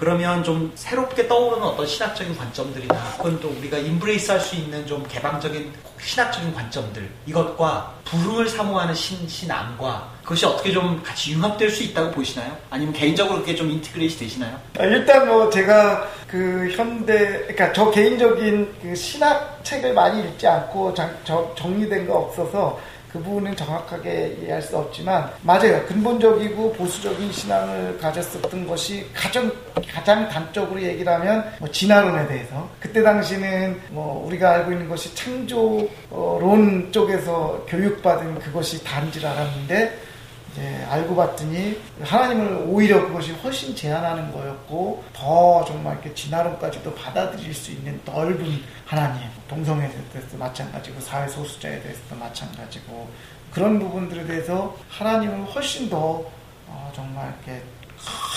[0.02, 5.06] 그러면 좀 새롭게 떠오르는 어떤 신학적인 관점들이나 혹은 또 우리가 embrace 할 수 있는 좀
[5.08, 12.10] 개방적인 신학적인 관점들 이것과 부흥을 사모하는 신, 신앙과 그것이 어떻게 좀 같이 융합될 수 있다고
[12.10, 12.56] 보시나요?
[12.68, 14.58] 아니면 개인적으로 그게 좀 integrate 되시나요?
[14.76, 20.94] 아, 일단 뭐 제가 그 현대, 그러니까 저 개인적인 그 신학 책을 많이 읽지 않고
[20.94, 22.80] 장, 저, 정리된 거 없어서
[23.12, 25.84] 그 부분은 정확하게 이해할 수 없지만 맞아요.
[25.84, 29.52] 근본적이고 보수적인 신앙을 가졌었던 것이 가장
[29.92, 36.90] 가장 단적으로 얘기를 하면 뭐 진화론에 대해서 그때 당시는 뭐 우리가 알고 있는 것이 창조론
[36.90, 40.11] 쪽에서 교육받은 그것이 단지를 알았는데
[40.52, 47.72] 이제 알고 봤더니 하나님을 오히려 그것이 훨씬 제한하는 거였고 더 정말 이렇게 진화론까지도 받아들일 수
[47.72, 53.08] 있는 넓은 하나님 동성애에 대해서도 마찬가지고 사회 소수자에 대해서도 마찬가지고
[53.50, 56.22] 그런 부분들에 대해서 하나님을 훨씬 더
[56.66, 57.62] 어, 정말 이렇게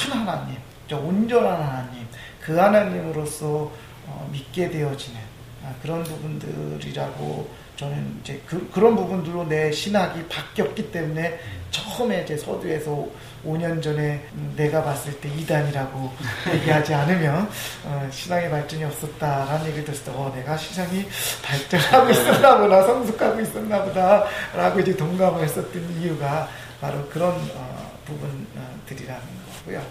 [0.06, 0.58] 큰 하나님,
[0.92, 2.08] 온전한 하나님,
[2.40, 3.72] 그 하나님으로서
[4.08, 5.20] 어, 믿게 되어지는
[5.64, 11.40] 아, 그런 부분들이라고 저는 이제 그, 런 부분들로 내 신학이 바뀌었기 때문에
[11.72, 13.08] 처음에 이제 서두에서
[13.46, 16.12] 5년 전에 내가 봤을 때 이단이라고
[16.54, 17.50] 얘기하지 않으면
[17.84, 21.06] 어, 신앙의 발전이 없었다라는 얘기를 들었을 때 어, 내가 신앙이
[21.44, 29.22] 발전하고 있었나 보다 성숙하고 있었나 보다 라고 이제 동감을 했었던 이유가 바로 그런 어, 부분들이라는
[29.60, 29.86] 거고요.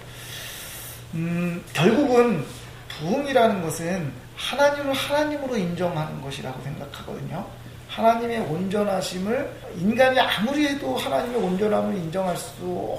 [1.14, 2.44] 음, 결국은
[2.88, 7.46] 부흥이라는 것은 하나님을 하나님으로 인정하는 것이라고 생각하거든요.
[7.94, 12.52] 하나님의 온전하심을 인간이 아무리 해도 하나님의 온전함을 인정할 수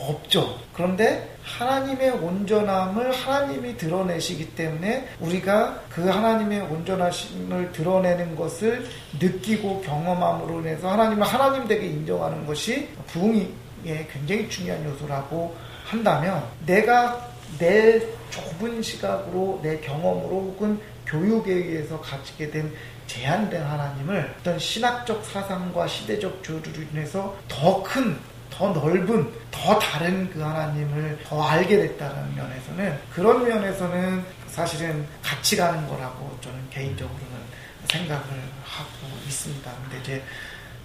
[0.07, 0.57] 없죠.
[0.71, 8.85] 그런데 하나님의 온전함을 하나님이 드러내시기 때문에 우리가 그 하나님의 온전하심을 드러내는 것을
[9.19, 15.53] 느끼고 경험함으로 인해서 하나님을 하나님 되게 인정하는 것이 부흥의 굉장히 중요한 요소라고
[15.83, 17.29] 한다면 내가
[17.59, 22.73] 내 좁은 시각으로 내 경험으로 혹은 교육에 의해서 가지게 된
[23.07, 28.17] 제한된 하나님을 어떤 신학적 사상과 시대적 조류로 인해서 더 큰,
[28.49, 35.87] 더 넓은, 더 다른 그 하나님을 더 알게 됐다는 면에서는 그런 면에서는 사실은 같이 가는
[35.87, 37.45] 거라고 저는 개인적으로는
[37.89, 38.23] 생각을
[38.63, 39.71] 하고 있습니다.
[39.83, 40.23] 근데 이제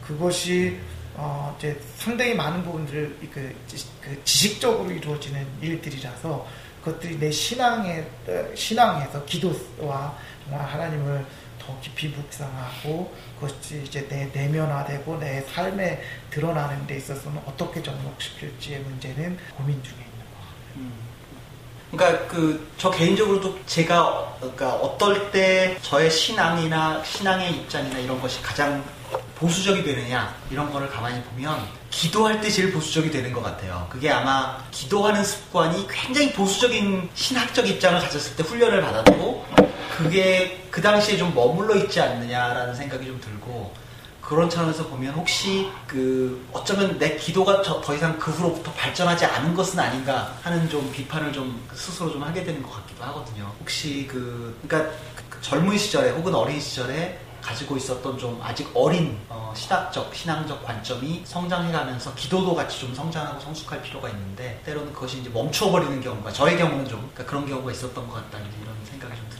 [0.02, 0.78] 그것이
[1.14, 3.54] 어 이제 상당히 많은 부분들을 그,
[4.00, 6.46] 그 지식적으로 이루어지는 일들이라서
[6.82, 8.04] 그것들이 내 신앙에
[8.54, 11.24] 신앙에서 기도와 정말 하나님을
[11.70, 19.38] 더 깊이 묵상하고 그것이 이제 내 내면화되고 내 삶에 드러나는 데 있어서는 어떻게 접목시킬지의 문제는
[19.56, 20.76] 고민 중에 있는 것 같아요.
[20.76, 20.92] 음.
[21.92, 28.82] 그러니까 그 저 개인적으로도 제가 그러니까 어떨 때 저의 신앙이나 신앙의 입장이나 이런 것이 가장
[29.36, 31.58] 보수적이 되느냐 이런 거를 가만히 보면
[31.90, 33.86] 기도할 때 제일 보수적이 되는 것 같아요.
[33.90, 39.46] 그게 아마 기도하는 습관이 굉장히 보수적인 신학적 입장을 가졌을 때 훈련을 받았고
[40.02, 43.70] 그게 그 당시에 좀 머물러 있지 않느냐라는 생각이 좀 들고
[44.22, 49.78] 그런 차원에서 보면 혹시 그 어쩌면 내 기도가 더 이상 그 후로부터 발전하지 않은 것은
[49.78, 53.52] 아닌가 하는 좀 비판을 좀 스스로 좀 하게 되는 것 같기도 하거든요.
[53.60, 54.90] 혹시 그 그러니까
[55.28, 61.22] 그 젊은 시절에 혹은 어린 시절에 가지고 있었던 좀 아직 어린 어, 신학적, 신앙적 관점이
[61.24, 66.86] 성장해가면서 기도도 같이 좀 성장하고 성숙할 필요가 있는데 때로는 그것이 이제 멈춰버리는 경우가 저의 경우는
[66.86, 69.30] 좀 그러니까 그런 경우가 있었던 것 같다 이런 생각이 좀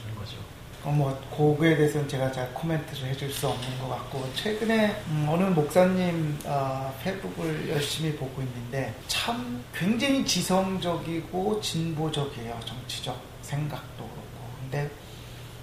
[0.83, 5.43] 어, 뭐 그거에 대해서는 제가 잘 코멘트를 해줄 수 없는 것 같고 최근에 음, 어느
[5.43, 14.21] 목사님 어, 페북을 열심히 보고 있는데 참 굉장히 지성적이고 진보적이에요 정치적 생각도 그렇고.
[14.61, 14.89] 근데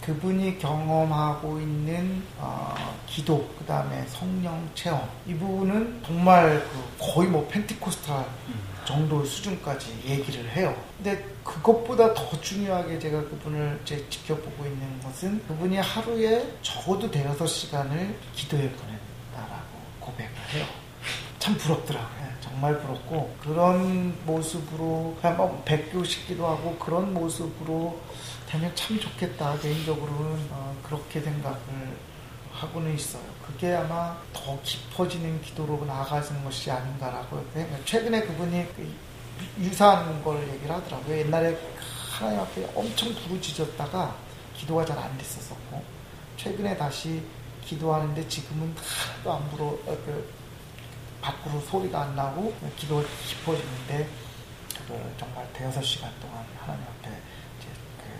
[0.02, 2.74] 그분이 경험하고 있는 어,
[3.06, 8.24] 기도, 그 다음에 성령 체험 이 부분은 정말 그 거의 뭐 펜티코스탈
[8.88, 10.74] 정도 수준까지 얘기를 해요.
[10.96, 18.18] 근데 그것보다 더 중요하게 제가 그분을 제 지켜보고 있는 것은 그분이 하루에 적어도 대여섯 시간을
[18.34, 19.68] 기도에 보낸다라고
[20.00, 20.64] 고백을 해요.
[21.38, 22.28] 참 부럽더라고요.
[22.40, 28.00] 정말 부럽고 그런 모습으로 그냥 뭐 백교시기도 하고 그런 모습으로
[28.46, 29.58] 되면 참 좋겠다.
[29.58, 31.58] 개인적으로는 어, 그렇게 생각을
[32.58, 33.22] 하고는 있어요.
[33.46, 37.44] 그게 아마 더 깊어지는 기도로 나아가는 것이 아닌가라고
[37.84, 38.94] 최근에 그분이 그
[39.60, 41.18] 유사한 걸 얘기를 하더라고요.
[41.18, 41.56] 옛날에
[42.10, 44.16] 하나님 앞에 엄청 부르짖었다가
[44.56, 45.82] 기도가 잘 안 됐었고
[46.36, 47.22] 최근에 다시
[47.64, 50.32] 기도하는데 지금은 하나도 안 불어 어, 그
[51.20, 54.08] 밖으로 소리가 안 나고 기도가 깊어지는데
[54.76, 57.10] 그걸 정말 대여섯 시간 동안 하나님 앞에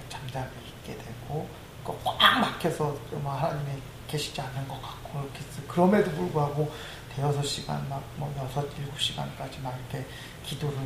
[0.09, 0.49] 잠잠히
[0.83, 1.49] 있게 되고
[1.85, 6.73] 꽉 막혀서 뭐 하나님이 계시지 않는 것 같고 이렇게 그럼에도 불구하고
[7.15, 10.07] 대여섯 시간 막뭐 여섯 일곱 시간까지 막 이렇게
[10.45, 10.77] 기도를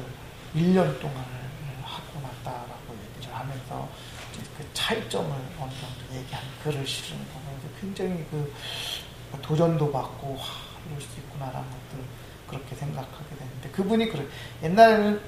[0.54, 3.88] 1년 동안을 하고 났다라고 얘기를 하면서
[4.56, 8.52] 그 차이점을 어느 정도 얘기하는 글을 실은 보면서 굉장히 그
[9.42, 10.44] 도전도 받고 와,
[10.88, 12.04] 이럴 수 있구나라는 것들을
[12.48, 14.26] 그렇게 생각하게 되는데 그분이 그래
[14.62, 15.20] 옛날에는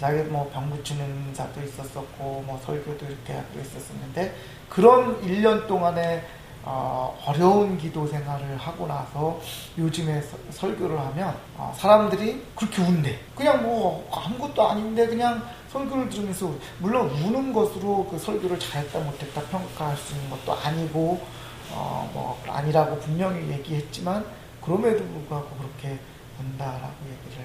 [0.00, 4.34] 자기 뭐 병붙이는 자도 있었었고 뭐 설교도 이렇게 하고 있었었는데
[4.68, 6.26] 그런 1년 동안에
[6.62, 9.40] 어, 어려운 기도 생활을 하고 나서
[9.78, 13.18] 요즘에 서, 설교를 하면 어, 사람들이 그렇게 운대.
[13.34, 15.42] 그냥 뭐 아무것도 아닌데 그냥
[15.72, 21.20] 설교를 들으면서 물론 우는 것으로 그 설교를 잘했다 못했다 평가할 수 있는 것도 아니고
[21.72, 24.24] 어, 뭐 아니라고 분명히 얘기했지만
[24.60, 25.98] 그럼에도 불구하고 그렇게
[26.38, 27.44] 운다라고 얘기를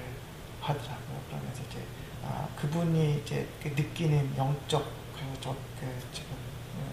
[0.60, 1.18] 하더라고요.
[1.28, 1.78] 그러면서 이제
[2.24, 4.82] 아, 그분이 이제 그 느끼는 영적
[5.14, 5.50] 그, 저,
[5.80, 5.86] 그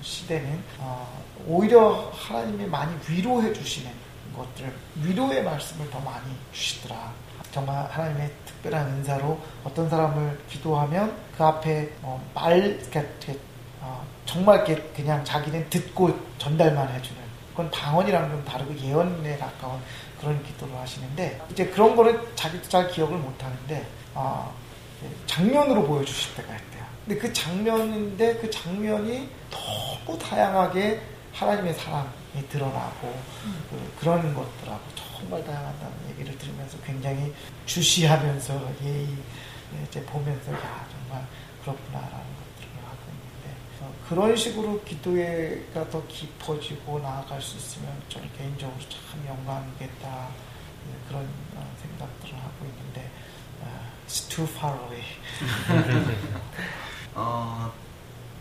[0.03, 1.07] 시대는 어,
[1.47, 3.91] 오히려 하나님이 많이 위로해 주시는
[4.35, 7.13] 것들, 위로의 말씀을 더 많이 주시더라.
[7.51, 13.33] 정말 하나님의 특별한 은사로 어떤 사람을 기도하면 그 앞에 어, 말, 그러니까
[13.81, 14.63] 어, 정말
[14.95, 19.79] 그냥 자기는 듣고 전달만 해주는 그건 방언이랑 좀 다르고 예언에 가까운
[20.19, 23.85] 그런 기도를 하시는데 이제 그런 거는 자기도 잘 기억을 못 하는데
[24.15, 24.53] 어,
[25.27, 26.72] 장면으로 보여주실 때가 있대요.
[27.05, 31.01] 근데 그 장면인데 그 장면이 너무 다양하게
[31.33, 33.07] 하나님의 사랑이 드러나고
[33.45, 33.89] 음.
[33.99, 37.33] 그, 런 것들하고 정말 다양하다는 얘기를 들으면서 굉장히
[37.65, 39.07] 주시하면서 예의
[39.87, 41.25] 이제 보면서 야 정말
[41.61, 48.77] 그렇구나라는 것들을 하고 있는데 어, 그런 식으로 기도가 더 깊어지고 나아갈 수 있으면 저는 개인적으로
[48.79, 50.27] 참 영광이겠다
[50.85, 53.09] 네, 그런 어, 생각들을 하고 있는데
[53.61, 55.03] 어, It's too far away.
[57.15, 57.71] 어,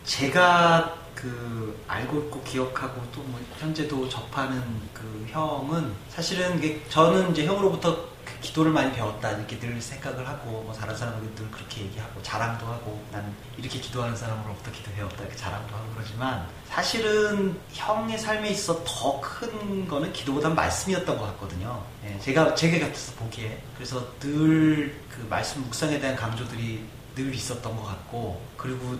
[0.03, 4.61] 제가 그 알고 있고 기억하고 또 뭐 현재도 접하는
[4.93, 6.59] 그 형은 사실은
[6.89, 11.51] 저는 이제 형으로부터 그 기도를 많이 배웠다 이렇게 늘 생각을 하고 뭐 다른 사람들도 늘
[11.51, 17.57] 그렇게 얘기하고 자랑도 하고 난 이렇게 기도하는 사람으로부터 기도 배웠다 이렇게 자랑도 하고 그러지만 사실은
[17.71, 21.83] 형의 삶에 있어 더 큰 거는 기도보다는 말씀이었던 것 같거든요.
[22.05, 26.83] 예, 제가 제가 같아서 보기에 그래서 늘 그 말씀 묵상에 대한 강조들이
[27.15, 28.95] 늘 있었던 것 같고 그리고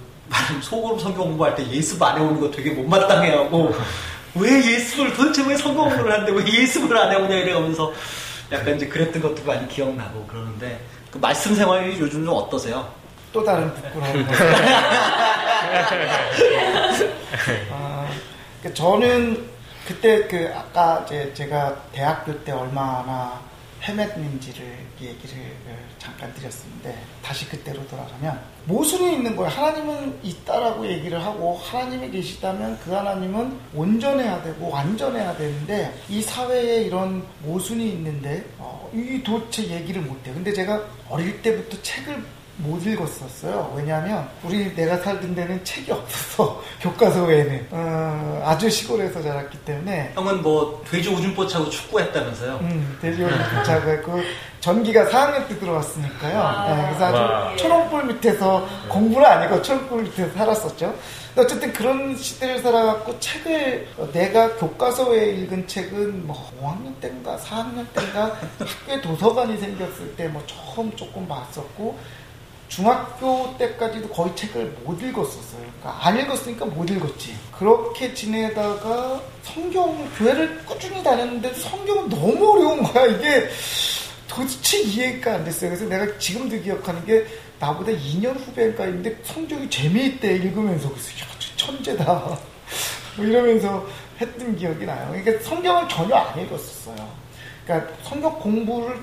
[0.62, 3.74] 속으로 성경 공부할 때 예습 안 해오는 거 되게 못마땅해하고
[4.36, 7.94] 왜 예습을 도대체 왜 성경 공부를 하는데 왜 예습을 안 해오냐 이래가면서
[8.52, 10.80] 약간 이제 그랬던 것도 많이 기억나고 그러는데
[11.12, 12.88] 그 말씀 생활이 요즘 좀 어떠세요?
[13.32, 14.34] 또 다른 부끄러운 거.
[17.72, 18.08] 아,
[18.62, 19.50] 그 저는
[19.88, 23.42] 그때 그 아까 이제 제가 대학교 때 얼마나
[23.84, 24.62] 헤맸는지를
[25.02, 25.56] 얘기를
[26.00, 29.50] 잠깐 드렸었는데 다시 그때로 돌아가면 모순이 있는 거예요.
[29.52, 37.26] 하나님은 있다라고 얘기를 하고 하나님이 계시다면 그 하나님은 온전해야 되고 완전해야 되는데 이 사회에 이런
[37.44, 40.34] 모순이 있는데 어, 이 도대체 얘기를 못해.
[40.34, 42.24] 근데 제가 어릴 때부터 책을
[42.58, 43.74] 못 읽었었어요.
[43.76, 50.42] 왜냐하면 우리 내가 살던 데는 책이 없어서 교과서 외에는 어, 아주 시골에서 자랐기 때문에 형은
[50.44, 52.60] 뭐 돼지 오줌포 차고 축구했다면서요?
[52.62, 54.22] 음, 돼지 오줌포 차고 했고
[54.60, 56.40] 전기가 4학년 때 들어왔으니까요.
[56.42, 57.56] 아~ 네, 그래서 아주 와.
[57.58, 60.96] 초롱불 밑에서 공부를 안 하고 초롱불 밑에서 살았었죠.
[61.36, 69.02] 어쨌든 그런 시대를 살아갖고 책을 내가 교과서에 읽은 책은 뭐 5학년 때인가 4학년 때인가 학교에
[69.02, 71.98] 도서관이 생겼을 때 뭐 처음 조금 봤었고
[72.76, 75.62] 중학교 때까지도 거의 책을 못 읽었었어요.
[75.80, 77.36] 그러니까 안 읽었으니까 못 읽었지.
[77.56, 83.06] 그렇게 지내다가 성경, 교회를 꾸준히 다녔는데 성경은 너무 어려운 거야.
[83.06, 83.48] 이게
[84.28, 85.70] 도대체 이해가 안 됐어요.
[85.70, 87.28] 그래서 내가 지금도 기억하는 게
[87.60, 92.40] 나보다 2년 후배인가 있는데 성경이 재미있대 읽으면서 그래서 야, 천재다.
[93.18, 93.86] 뭐 이러면서
[94.20, 95.10] 했던 기억이 나요.
[95.12, 97.08] 그러니까 성경을 전혀 안 읽었었어요.
[97.66, 98.98] 그러니까 성경 공부를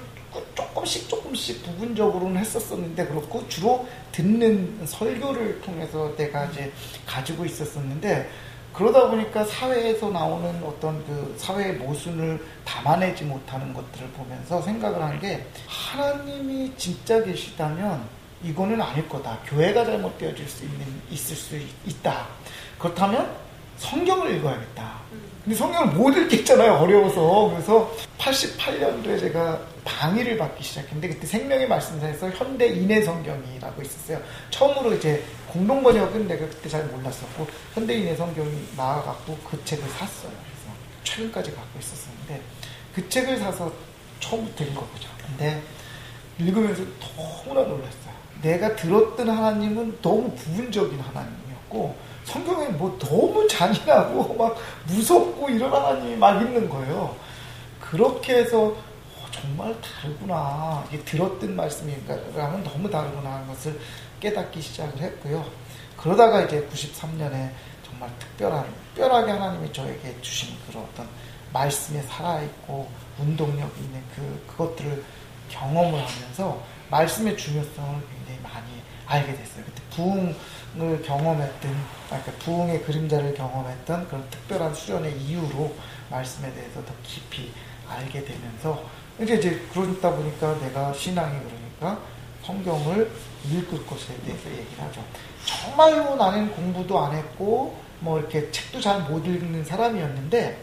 [0.55, 6.73] 조금씩 조금씩 부분적으로는 했었었는데 그렇고 주로 듣는 설교를 통해서 내가 이제
[7.07, 8.31] 가지고 있었었는데
[8.73, 15.45] 그러다 보니까 사회에서 나오는 어떤 그 사회의 모순을 담아내지 못하는 것들을 보면서 생각을 한 게
[15.67, 18.01] 하나님이 진짜 계시다면
[18.45, 19.39] 이거는 아닐 거다.
[19.47, 22.27] 교회가 잘못되어질 수 있는 있을 수 있다.
[22.79, 23.31] 그렇다면
[23.77, 25.01] 성경을 읽어야겠다.
[25.45, 26.75] 근데 성경을 못 읽겠잖아요.
[26.75, 27.51] 어려워서.
[27.53, 34.21] 그래서 88년도에 제가 강의를 받기 시작했는데 그때 생명의 말씀사에서 현대 인해 성경이라고 있었어요.
[34.51, 40.33] 처음으로 이제 공동 번역은 내가 그때 잘 몰랐었고 현대 인해 성경이 나와갖고 그 책을 샀어요.
[40.33, 42.43] 그래서 최근까지 갖고 있었었는데
[42.95, 43.73] 그 책을 사서
[44.21, 45.09] 처음부터 읽어보죠.
[45.27, 45.63] 근데
[46.39, 46.83] 읽으면서
[47.17, 48.11] 너무나 놀랐어요.
[48.43, 54.57] 내가 들었던 하나님은 너무 부분적인 하나님이었고 성경에 뭐 너무 잔인하고 막
[54.87, 57.17] 무섭고 이런 하나님이 막 있는 거예요.
[57.81, 58.77] 그렇게 해서
[59.31, 60.85] 정말 다르구나.
[60.89, 63.79] 이게 들었던 말씀이랑은 너무 다르구나 하는 것을
[64.21, 65.45] 깨닫기 시작을 했고요.
[65.97, 67.51] 그러다가 이제 93년에
[67.85, 71.09] 정말 특별한, 특별하게 하나님이 저에게 주신 그런 어떤
[71.53, 75.05] 말씀에 살아있고 운동력 있는 그, 그것들을
[75.49, 79.65] 경험을 하면서 말씀의 중요성을 굉장히 많이 알게 됐어요.
[79.65, 81.77] 그때 부흥을 경험했던,
[82.07, 85.75] 그러니까 부흥의 그림자를 경험했던 그런 특별한 수련의 이유로
[86.11, 87.53] 말씀에 대해서 더 깊이
[87.89, 88.85] 알게 되면서
[89.21, 91.37] 이제 이제 그러다 보니까 내가 신앙이
[91.79, 92.03] 그러니까
[92.45, 93.11] 성경을
[93.51, 95.03] 읽을 것에 대해서 얘기를 하죠.
[95.45, 100.63] 정말로 나는 공부도 안 했고 뭐 이렇게 책도 잘 못 읽는 사람이었는데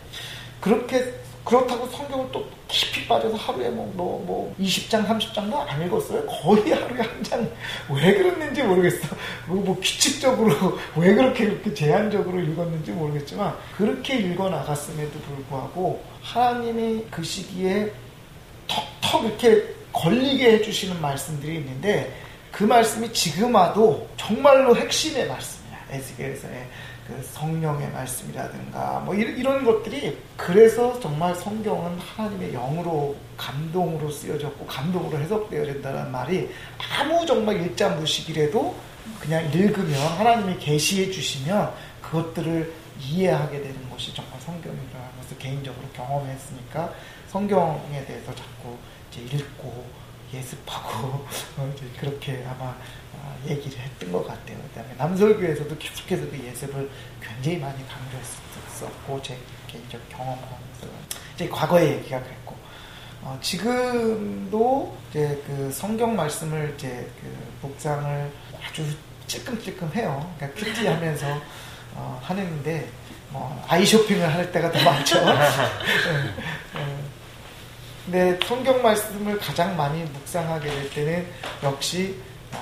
[0.59, 1.13] 그렇게
[1.47, 6.25] 그렇다고 성경을 또 깊이 빠져서 하루에 뭐, 뭐, 뭐, 20장, 30장도 안 읽었어요.
[6.25, 7.49] 거의 하루에 한 장.
[7.89, 9.07] 왜 그랬는지 모르겠어.
[9.47, 17.23] 뭐, 뭐, 규칙적으로, 왜 그렇게 그렇게 제한적으로 읽었는지 모르겠지만, 그렇게 읽어 나갔음에도 불구하고, 하나님이 그
[17.23, 17.93] 시기에
[18.67, 19.63] 턱턱 이렇게
[19.93, 22.13] 걸리게 해주시는 말씀들이 있는데,
[22.51, 25.77] 그 말씀이 지금 와도 정말로 핵심의 말씀이야.
[25.91, 26.67] 에스겔서의
[27.07, 36.11] 그 성령의 말씀이라든가 뭐 이런 것들이 그래서 정말 성경은 하나님의 영으로 감동으로 쓰여졌고 감동으로 해석되어진다는
[36.11, 38.75] 말이 아무 정말 일자무식이라도
[39.21, 46.93] 그냥 읽으면 하나님이 계시해 주시면 그것들을 이해하게 되는 것이 정말 성경이라는 것을 개인적으로 경험했으니까
[47.27, 48.77] 성경에 대해서 자꾸
[49.11, 49.85] 이제 읽고
[50.33, 51.25] 예습하고
[51.57, 52.75] 어, 그렇게 아마
[53.13, 54.57] 어, 얘기를 했던 것 같아요.
[54.69, 56.89] 그다음에 남설교에서도 계속해서 그 예습을
[57.21, 60.87] 굉장히 많이 강조했었고 제 개인적 경험하면서
[61.35, 62.55] 이제 과거의 얘기가 그랬고
[63.21, 68.31] 어, 지금도 이제 그 성경 말씀을 이제 그 묵상을
[68.65, 68.85] 아주
[69.27, 70.33] 찔끔찔끔 해요.
[70.37, 71.41] 그러니까 큐티하면서
[71.95, 72.89] 어, 하는데
[73.29, 75.19] 뭐 아이 쇼핑을 할 때가 더 많죠.
[75.25, 75.33] 네,
[76.73, 76.96] 네.
[78.07, 81.27] 근데 성경 말씀을 가장 많이 묵상하게 될 때는
[81.61, 82.17] 역시
[82.53, 82.57] 아,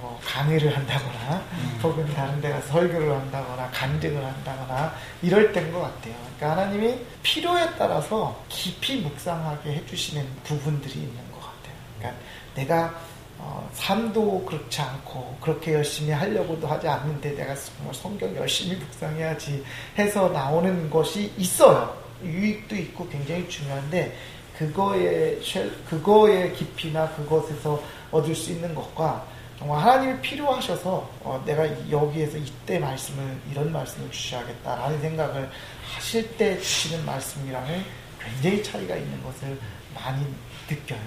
[0.00, 1.80] 뭐 강의를 한다거나 음.
[1.82, 6.14] 혹은 다른 데 가서 설교를 한다거나 간증을 한다거나 이럴 때인 것 같아요.
[6.36, 11.74] 그러니까 하나님이 필요에 따라서 깊이 묵상하게 해주시는 부분들이 있는 것 같아요.
[11.98, 12.22] 그러니까
[12.54, 12.94] 내가
[13.38, 19.64] 어, 삶도 그렇지 않고 그렇게 열심히 하려고도 하지 않는데 내가 정말 성경 열심히 묵상해야지
[19.98, 22.06] 해서 나오는 것이 있어요.
[22.22, 24.16] 유익도 있고 굉장히 중요한데
[24.58, 25.40] 그거의
[25.88, 29.26] 그거의 깊이나 그것에서 얻을 수 있는 것과
[29.58, 35.50] 정말 하나님이 필요하셔서 어, 내가 여기에서 이때 말씀을 이런 말씀을 주셔야겠다라는 생각을
[35.94, 37.82] 하실 때 주시는 말씀이랑은
[38.22, 39.58] 굉장히 차이가 있는 것을
[39.94, 40.24] 많이
[40.68, 41.00] 느껴요.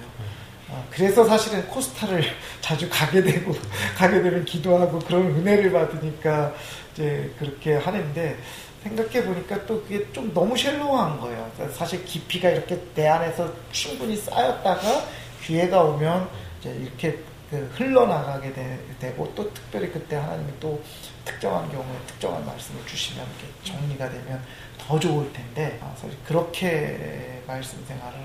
[0.68, 2.24] 어, 그래서 사실은 코스타를
[2.60, 3.54] 자주 가게 되고
[3.96, 6.54] 가게 되면 기도하고 그런 은혜를 받으니까
[6.92, 8.36] 이제 그렇게 하는데
[8.82, 11.50] 생각해 보니까 또 그게 좀 너무 쉘로한 거예요.
[11.72, 15.06] 사실 깊이가 이렇게 내 안에서 충분히 쌓였다가
[15.44, 16.28] 기회가 오면
[16.60, 17.18] 이제 이렇게
[17.50, 20.80] 그 흘러나가게 되, 고또 특별히 그때 하나님이 또
[21.24, 24.42] 특정한 경우에 특정한 말씀을 주시면 이렇게 정리가 되면
[24.78, 28.18] 더 좋을 텐데 아, 사실 그렇게 말씀 생활을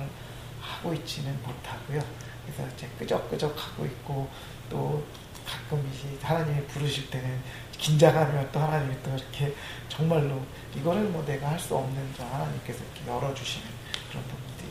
[0.62, 2.01] 하고 있지는 못하고요.
[2.45, 4.30] 그래서 이제 끄적끄적 하고 있고
[4.70, 5.03] 또
[5.46, 7.39] 가끔 이제 하나님이 부르실 때는
[7.78, 9.54] 긴장하면 또 하나님이 또 이렇게
[9.89, 10.41] 정말로
[10.76, 13.68] 이거는 뭐 내가 할 수 없는 저 하나님께서 이렇게 열어주시는
[14.10, 14.70] 그런 부분들이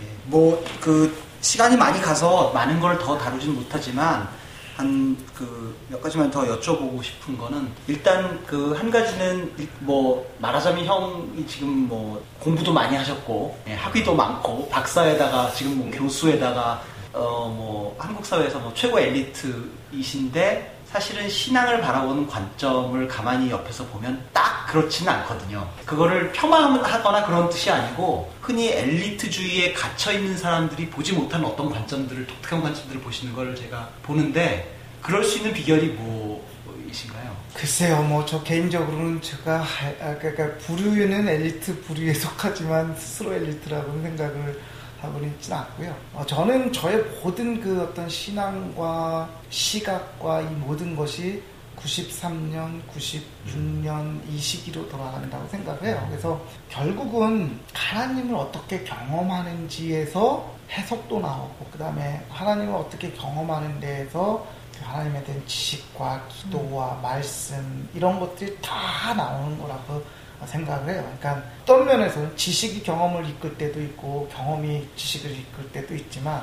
[0.00, 4.28] 예, 뭐그 시간이 많이 가서 많은 걸 더 다루지는 못하지만
[4.76, 11.46] 한 그 몇 가지만 더 여쭤보고 싶은 거는 일단 그 한 가지는 뭐 말하자면 형이
[11.46, 16.82] 지금 뭐 공부도 많이 하셨고 예, 학위도 많고 박사에다가 지금 뭐 교수에다가
[17.14, 24.66] 어 뭐 한국 사회에서 뭐 최고 엘리트이신데 사실은 신앙을 바라보는 관점을 가만히 옆에서 보면 딱
[24.68, 25.68] 그렇지는 않거든요.
[25.84, 32.62] 그거를 폄하하거나 그런 뜻이 아니고 흔히 엘리트주의에 갇혀 있는 사람들이 보지 못하는 어떤 관점들을 독특한
[32.62, 37.34] 관점들을 보시는 걸 제가 보는데 그럴 수 있는 비결이 뭐이신가요?
[37.54, 39.62] 글쎄요, 뭐 저 개인적으로는 제가
[40.00, 44.60] 아, 그러니까 부류는 엘리트 부류에 속하지만 스스로 엘리트라고 생각을
[45.04, 45.94] 하고는 있지는 않고요.
[46.14, 51.42] 어, 저는 저의 모든 그 어떤 신앙과 시각과 이 모든 것이
[51.76, 56.06] 93년, 96년 이 시기로 돌아간다고 생각해요.
[56.08, 65.22] 그래서 결국은 하나님을 어떻게 경험하는지에서 해석도 나오고, 그 다음에 하나님을 어떻게 경험하는 데에서 그 하나님에
[65.24, 70.02] 대한 지식과 기도와 말씀, 이런 것들이 다 나오는 거라고
[70.46, 71.12] 생각을 해요.
[71.18, 76.42] 그러니까 어떤 면에서는 지식이 경험을 이끌 때도 있고 경험이 지식을 이끌 때도 있지만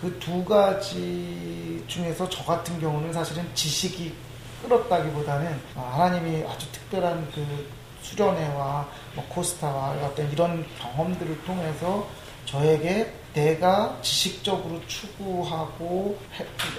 [0.00, 4.12] 그 두 가지 중에서 저 같은 경우는 사실은 지식이
[4.62, 7.68] 끌었다기보다는 하나님이 아주 특별한 그
[8.02, 12.08] 수련회와 뭐 코스타와 어떤 이런 경험들을 통해서
[12.46, 16.18] 저에게 내가 지식적으로 추구하고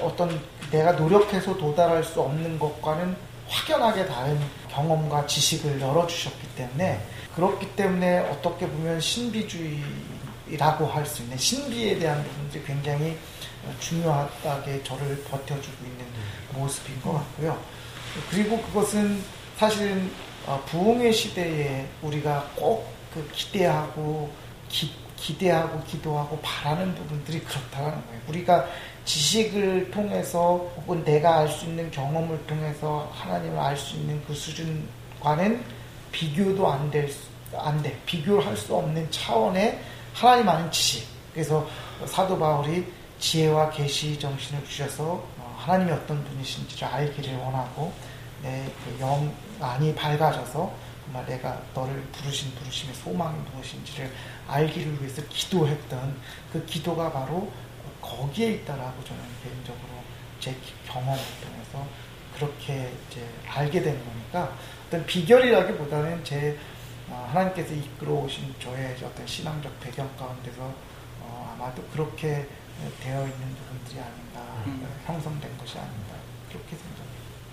[0.02, 3.16] 어떤 내가 노력해서 도달할 수 없는 것과는
[3.48, 4.40] 확연하게 다른
[4.70, 7.02] 경험과 지식을 열어주셨기 때문에
[7.36, 13.18] 그렇기 때문에 어떻게 보면 신비주의라고 할 수 있는 신비에 대한 부분들이 굉장히
[13.80, 16.06] 중요하게 저를 버텨주고 있는
[16.54, 17.60] 모습인 것 같고요.
[18.30, 19.24] 그리고 그것은
[19.58, 20.12] 사실은
[20.46, 24.34] 어, 부흥의 시대에 우리가 꼭 그 기대하고
[24.70, 28.22] 기, 기대하고 기도하고 바라는 부분들이 그렇다는 거예요.
[28.28, 28.68] 우리가
[29.06, 35.64] 지식을 통해서 혹은 내가 알 수 있는 경험을 통해서 하나님을 알 수 있는 그 수준과는
[36.12, 37.10] 비교도 안 될,
[37.58, 38.00] 안 돼.
[38.06, 39.80] 비교를 할수 없는 차원의
[40.14, 41.08] 하나님 아는 지식.
[41.34, 41.68] 그래서
[42.06, 42.86] 사도 바울이
[43.20, 45.04] 지혜와 계시 정신을 주셔서
[45.40, 47.92] 어, 하나님이 어떤 분이신지를 알기를 원하고
[48.44, 50.72] 내 그 영안이 밝아져서
[51.06, 54.12] 정말 내가 너를 부르신 부르심의 소망이 무엇인지를
[54.48, 56.16] 알기를 위해서 기도했던
[56.52, 57.50] 그 기도가 바로
[58.04, 60.04] 거기에 있다라고 저는 개인적으로
[60.40, 61.88] 제 경험을 통해서
[62.36, 64.56] 그렇게 이제 알게 되는 거니까
[64.88, 66.58] 어떤 비결이라기보다는 제
[67.10, 70.74] 어, 하나님께서 이끌어 오신 저의 어떤 신앙적 배경 가운데서
[71.22, 72.48] 어, 아마도 그렇게
[73.02, 74.88] 되어 있는 부분들이 아닌가 음.
[75.06, 76.16] 형성된 것이 아닌가
[76.50, 77.08] 그렇게 생각하고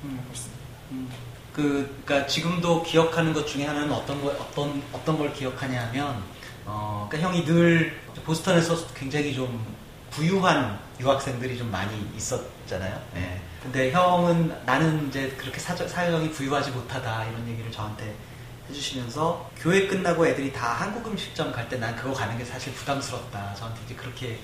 [0.05, 0.29] 음.
[0.33, 0.65] 있습니다.
[0.93, 1.11] 음.
[1.53, 6.23] 그, 그러니까 지금도 기억하는 것 중에 하나는 어떤 걸 어떤 어떤 걸 기억하냐면,
[6.65, 9.65] 어, 그러니까 형이 늘 보스턴에서 굉장히 좀
[10.11, 13.01] 부유한 유학생들이 좀 많이 있었잖아요.
[13.15, 13.41] 네.
[13.63, 18.15] 근데 형은 나는 이제 그렇게 사정, 사정이 부유하지 못하다 이런 얘기를 저한테
[18.69, 23.55] 해주시면서 교회 끝나고 애들이 다 한국 음식점 갈 때 난 그거 가는 게 사실 부담스럽다.
[23.55, 24.39] 저한테 이제 그렇게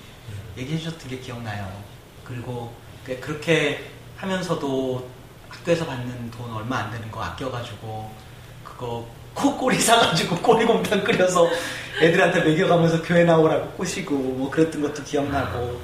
[0.57, 1.83] 얘기해 주셨던 게 기억나요.
[2.23, 2.73] 그리고
[3.05, 5.09] 그렇게 하면서도
[5.49, 8.11] 학교에서 받는 돈 얼마 안 되는 거 아껴가지고
[8.63, 9.07] 그거
[9.37, 11.47] 코꼬리 사가지고 꼬리곰탕 끓여서
[12.01, 15.79] 애들한테 먹여가면서 교회 나오라고 꼬시고 뭐 그랬던 것도 기억나고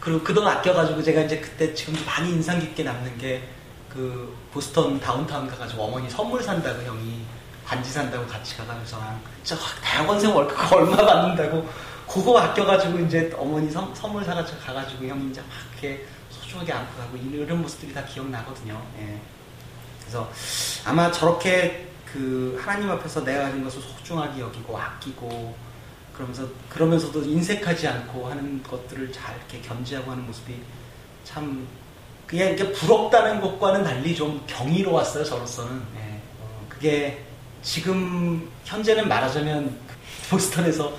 [0.00, 5.00] 그리고 그 돈 아껴가지고 제가 이제 그때 지금도 많이 인상 깊게 남는 게 그 보스턴
[5.00, 7.22] 다운타운 가가지고 어머니 선물 산다고 형이
[7.64, 8.98] 반지 산다고 같이 가가면서
[9.42, 11.68] 진짜 대학원생 월급 얼마 받는다고
[12.08, 17.16] 그거 아껴가지고 이제 어머니 선, 선물 사가지고 가가지고 형이 이제 막 이렇게 소중하게 안고 가고
[17.16, 18.80] 이런 모습들이 다 기억나거든요.
[19.00, 19.20] 예.
[20.00, 20.28] 그래서
[20.84, 25.54] 아마 저렇게 그 하나님 앞에서 내가 가진 것을 소중하게 여기고 아끼고
[26.12, 30.54] 그러면서 그러면서도 인색하지 않고 하는 것들을 잘 이렇게 견지하고 하는 모습이
[31.24, 31.66] 참
[32.26, 36.20] 그냥 이게 부럽다는 것과는 달리 좀 경이로웠어요 저로서는 예.
[36.68, 37.24] 그게
[37.62, 39.78] 지금 현재는 말하자면
[40.30, 40.92] 보스턴에서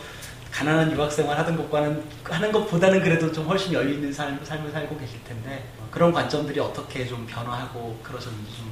[0.52, 5.24] 가난한 유학생활 하던 것과는 하는 것보다는 그래도 좀 훨씬 여유 있는 삶, 삶을 살고 계실
[5.24, 8.71] 텐데 그런 관점들이 어떻게 좀 변화하고 그러셨는지 좀.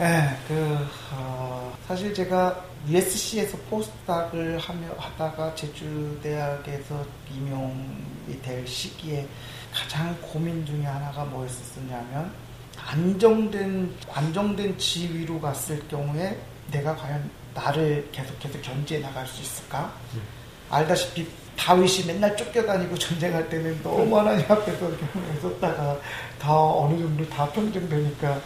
[0.00, 0.78] 네, 그
[1.12, 9.28] 어, 사실 제가 USC에서 포스닥을 하며 하다가 제주대학에서 임용이 될 시기에
[9.70, 12.32] 가장 고민 중에 하나가 뭐였었냐면
[12.78, 16.34] 안정된 안정된 지위로 갔을 경우에
[16.70, 19.92] 내가 과연 나를 계속해서 견제해 나갈 수 있을까?
[20.14, 20.22] 음.
[20.70, 21.28] 알다시피
[21.58, 26.00] 다윗이 맨날 쫓겨다니고 전쟁할 때는 너무 하나님 앞에서 경험을 썼다가
[26.40, 28.40] 다 어느 정도 다 평정되니까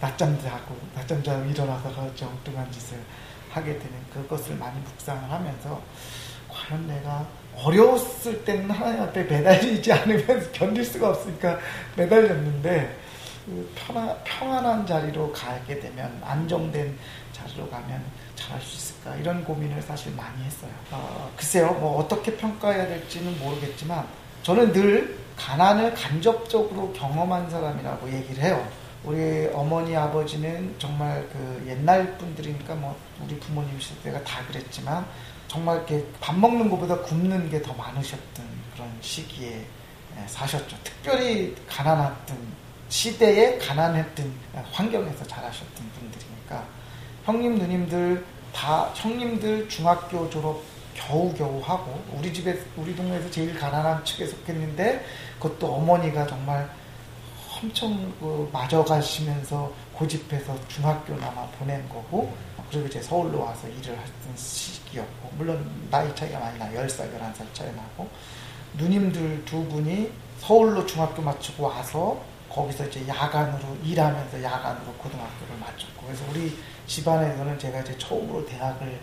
[0.00, 2.98] 낮잠 자고 낮잠 자고 일어나다가 엉뚱한 짓을
[3.50, 5.80] 하게 되는 그것을 많이 묵상을 하면서
[6.48, 11.58] 과연 내가 어려웠을 때는 하나님 앞에 매달리지 않으면 견딜 수가 없으니까
[11.96, 12.98] 매달렸는데
[13.46, 16.98] 그 편안, 평안한 자리로 가게 되면 안정된
[17.32, 18.04] 자리로 가면
[18.34, 20.70] 잘할 수 있을까 이런 고민을 사실 많이 했어요.
[20.90, 24.06] 어, 글쎄요, 뭐 어떻게 평가해야 될지는 모르겠지만
[24.46, 28.64] 저는 늘 가난을 간접적으로 경험한 사람이라고 얘기를 해요.
[29.02, 35.04] 우리 어머니 아버지는 정말 그 옛날 분들이니까 뭐 우리 부모님 시대가 다 그랬지만
[35.48, 39.48] 정말 이렇게 밥 먹는 것보다 굶는 게 더 많으셨던 그런 시기에
[40.16, 40.76] 예, 사셨죠.
[40.84, 42.38] 특별히 가난했던
[42.88, 44.32] 시대에 가난했던
[44.70, 46.64] 환경에서 자라셨던 분들이니까
[47.24, 48.24] 형님 누님들
[48.54, 50.62] 다 형님들 중학교 졸업
[50.96, 55.04] 겨우겨우 하고 우리 집에 우리 동네에서 제일 가난한 측에 속했는데
[55.38, 56.68] 그것도 어머니가 정말
[57.62, 62.32] 엄청 그 맞아가시면서 고집해서 중학교나마 보낸 거고
[62.70, 67.74] 그리고 이제 서울로 와서 일을 했던 시기였고 물론 나이 차이가 많이 나 10살 11살 차이
[67.74, 68.08] 나고
[68.74, 72.20] 누님들 두 분이 서울로 중학교 마치고 와서
[72.50, 79.00] 거기서 이제 야간으로 일하면서 야간으로 고등학교를 마쳤고 그래서 우리 집안에서는 제가 이제 처음으로 대학을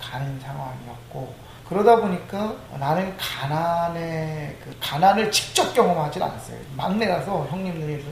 [0.00, 1.34] 가는 상황이었고
[1.68, 6.58] 그러다 보니까 나는 가난의 그 가난을 직접 경험하진 않았어요.
[6.76, 8.04] 막내라서 형님들이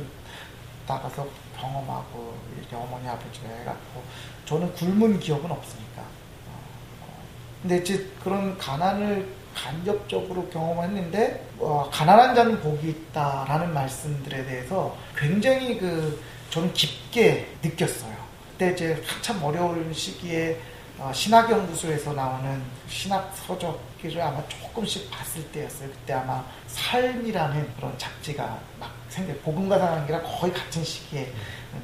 [0.86, 1.26] 나가서
[1.58, 4.02] 경험하고 이렇게 어머니 아버지가 해갖고
[4.44, 6.02] 저는 굶은 기억은 없으니까.
[6.02, 6.60] 어,
[7.02, 7.22] 어.
[7.60, 16.22] 근데 이제 그런 가난을 간접적으로 경험했는데 어, 가난한 자는 복이 있다라는 말씀들에 대해서 굉장히 그
[16.50, 18.16] 저는 깊게 느꼈어요.
[18.52, 20.60] 그때 이제 한참 어려운 시기에
[20.98, 25.88] 어, 신학 연구소에서 나오는 신학 서적기를 아마 조금씩 봤을 때였어요.
[25.90, 31.32] 그때 아마 삶이라는 그런 잡지가 막 생겨 복음과 사랑이랑 거의 같은 시기에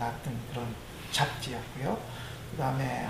[0.01, 0.67] 나왔던 그런
[1.13, 1.97] 잡지였고요.
[2.51, 3.07] 그 다음에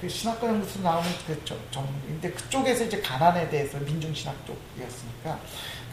[0.00, 5.38] 그 신학과 연구소 나오는 그 정, 근데 그쪽에서 이제 가난에 대해서 민중신학 쪽이었으니까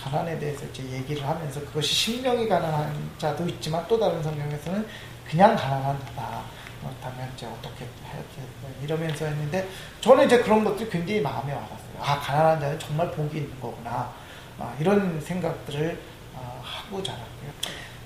[0.01, 4.88] 가난에 대해서 이제 얘기를 하면서 그것이 신명이 가난한 자도 있지만 또 다른 성경에서는
[5.29, 6.43] 그냥 가난한 자다.
[6.82, 9.67] 그렇다면 이제 어떻게 해야지 이러면서 했는데
[10.01, 12.01] 저는 이제 그런 것들이 굉장히 마음에 와닿았어요.
[12.01, 14.11] 아 가난한 자는 정말 복이 있는 거구나.
[14.59, 15.99] 아, 이런 생각들을
[16.36, 17.51] 아, 하고 자랐고요.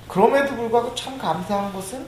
[0.07, 2.07] 그럼에도 불구하고 참 감사한 것은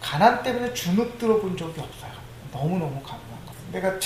[0.00, 2.12] 가난 때문에 주눅 들어본 적이 없어요.
[2.52, 3.54] 너무너무 감사한 것.
[3.72, 3.98] 내가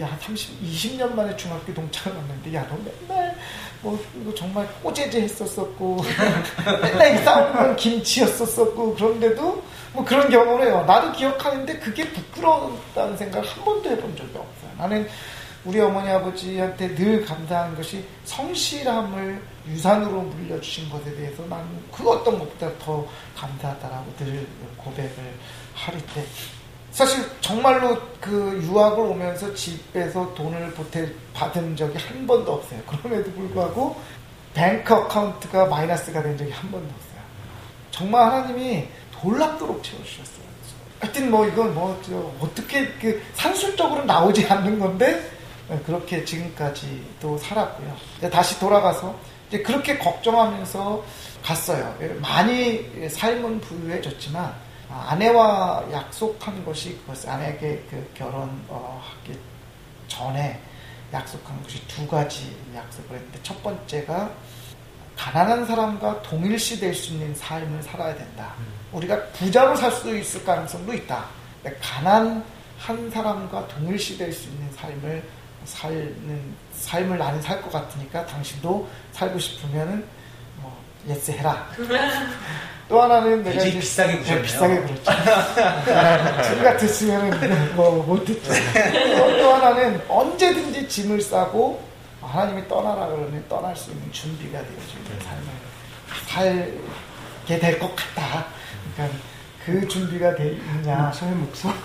[0.00, 3.36] 야, 30, 20년 만에 중학교 동창을 왔는데, 야, 너 맨날,
[3.82, 6.02] 뭐, 이거 정말 꼬제제 했었었고,
[6.82, 9.62] 맨날 이 싸우는 김치였었었고, 그런데도,
[9.92, 10.84] 뭐 그런 경험을 해요.
[10.86, 14.70] 나도 기억하는데 그게 부끄러웠다는 생각을 한 번도 해본 적이 없어요.
[14.78, 15.08] 나는
[15.64, 22.68] 우리 어머니 아버지한테 늘 감사한 것이 성실함을 유산으로 물려주신 것에 대해서 나는 그 어떤 것보다
[22.78, 25.34] 더 감사하다라고 늘 고백을
[25.74, 26.24] 하릴 때
[26.90, 32.80] 사실 정말로 그 유학을 오면서 집에서 돈을 보태 받은 적이 한 번도 없어요.
[32.86, 33.96] 그럼에도 불구하고
[34.52, 37.22] 뱅크 어카운트가 마이너스가 된 적이 한 번도 없어요.
[37.90, 38.88] 정말 하나님이
[39.22, 40.42] 놀랍도록 채워주셨어요.
[41.00, 42.00] 하여튼 뭐 이건 뭐
[42.40, 45.30] 어떻게 그 산술적으로 나오지 않는 건데
[45.68, 47.96] 네, 그렇게 지금까지도 살았고요.
[48.30, 49.18] 다시 돌아가서
[49.48, 51.04] 이제 그렇게 걱정하면서
[51.42, 51.96] 갔어요.
[52.20, 54.54] 많이 삶은 부유해졌지만
[54.88, 59.00] 아내와 약속한 것이 그것 아내에게 그 결혼하기 어,
[60.06, 60.60] 전에
[61.12, 64.30] 약속한 것이 두 가지 약속을 했는데 첫 번째가
[65.16, 68.54] 가난한 사람과 동일시 될 수 있는 삶을 살아야 된다.
[68.58, 68.66] 음.
[68.92, 71.24] 우리가 부자로 살 수 있을 가능성도 있다.
[71.80, 72.44] 가난한
[73.12, 75.22] 사람과 동일시 될 수 있는 삶을
[75.64, 80.04] 살는 삶을 나는 살 것 같으니까 당신도 살고 싶으면은
[80.60, 80.76] 뭐
[81.08, 81.68] yes 해라.
[82.88, 85.02] 또 하나는 내가 이제 비싸게 네, 비싸게 그렇죠.
[86.42, 88.52] 지금 같았으면은 뭐 못했죠.
[89.16, 91.80] 또, 또 하나는 언제든지 짐을 싸고
[92.32, 95.44] 하나님이 떠나라 그러면 떠날 수 있는 준비가 되어지는 삶을
[97.46, 98.46] 살게 될 것 같다.
[98.96, 99.18] 그러니까
[99.64, 101.10] 그 준비가 돼 있냐.
[101.12, 101.72] 저의 목소리.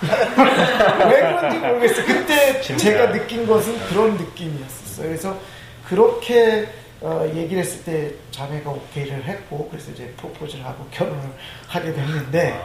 [1.10, 2.06] 왜 그런지 모르겠어요.
[2.06, 5.06] 그때 제가 느낀 것은 그런 느낌이었어요.
[5.06, 5.38] 그래서
[5.86, 6.68] 그렇게
[7.00, 11.22] 어, 얘기를 했을 때 자매가 오케이를 했고, 그래서 이제 프로포즈를 하고 결혼을
[11.68, 12.60] 하게 됐는데,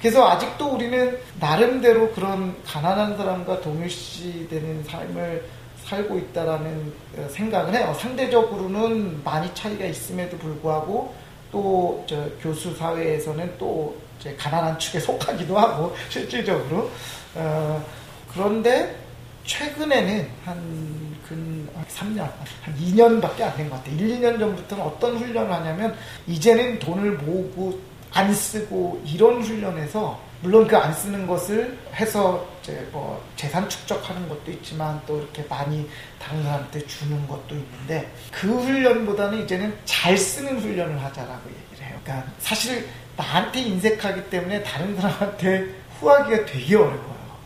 [0.00, 5.44] 그래서 아직도 우리는 나름대로 그런 가난한 사람과 동일시되는 삶을
[5.84, 7.94] 살고 있다라는 어, 생각을 해요.
[8.00, 11.14] 상대적으로는 많이 차이가 있음에도 불구하고
[11.52, 12.04] 또
[12.40, 13.96] 교수 사회에서는 또
[14.38, 16.90] 가난한 축에 속하기도 하고 실질적으로
[17.34, 17.84] 어,
[18.32, 18.96] 그런데
[19.44, 22.20] 최근에는 한, 근 3년,
[22.62, 23.94] 한 2년밖에 안 된 것 같아요.
[23.96, 25.94] 1, 2년 전부터는 어떤 훈련을 하냐면,
[26.26, 27.78] 이제는 돈을 모으고
[28.12, 34.50] 안 쓰고 이런 훈련에서, 물론 그 안 쓰는 것을 해서 이제 뭐 재산 축적하는 것도
[34.50, 35.88] 있지만 또 이렇게 많이
[36.20, 41.98] 다른 사람한테 주는 것도 있는데, 그 훈련보다는 이제는 잘 쓰는 훈련을 하자라고 얘기를 해요.
[42.04, 42.86] 그러니까 사실
[43.16, 45.66] 나한테 인색하기 때문에 다른 사람한테
[45.98, 47.38] 후하기가 되게 어려워요.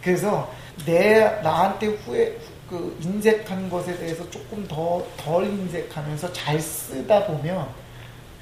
[0.00, 0.54] 그래서
[0.86, 2.38] 내 나한테 후에
[2.70, 7.66] 그 인색한 것에 대해서 조금 더 덜 인색하면서 잘 쓰다 보면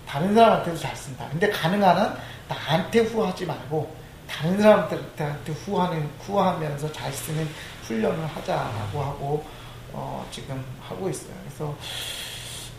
[0.07, 1.26] 다른 사람한테도 잘 쓴다.
[1.30, 2.16] 근데 가능한 한
[2.49, 3.94] 나한테 후하지 말고
[4.28, 7.49] 다른 사람들한테 후하는 후하면서 잘 쓰는
[7.82, 9.47] 훈련을 하자라고 하고
[9.92, 11.34] 어, 지금 하고 있어요.
[11.44, 11.76] 그래서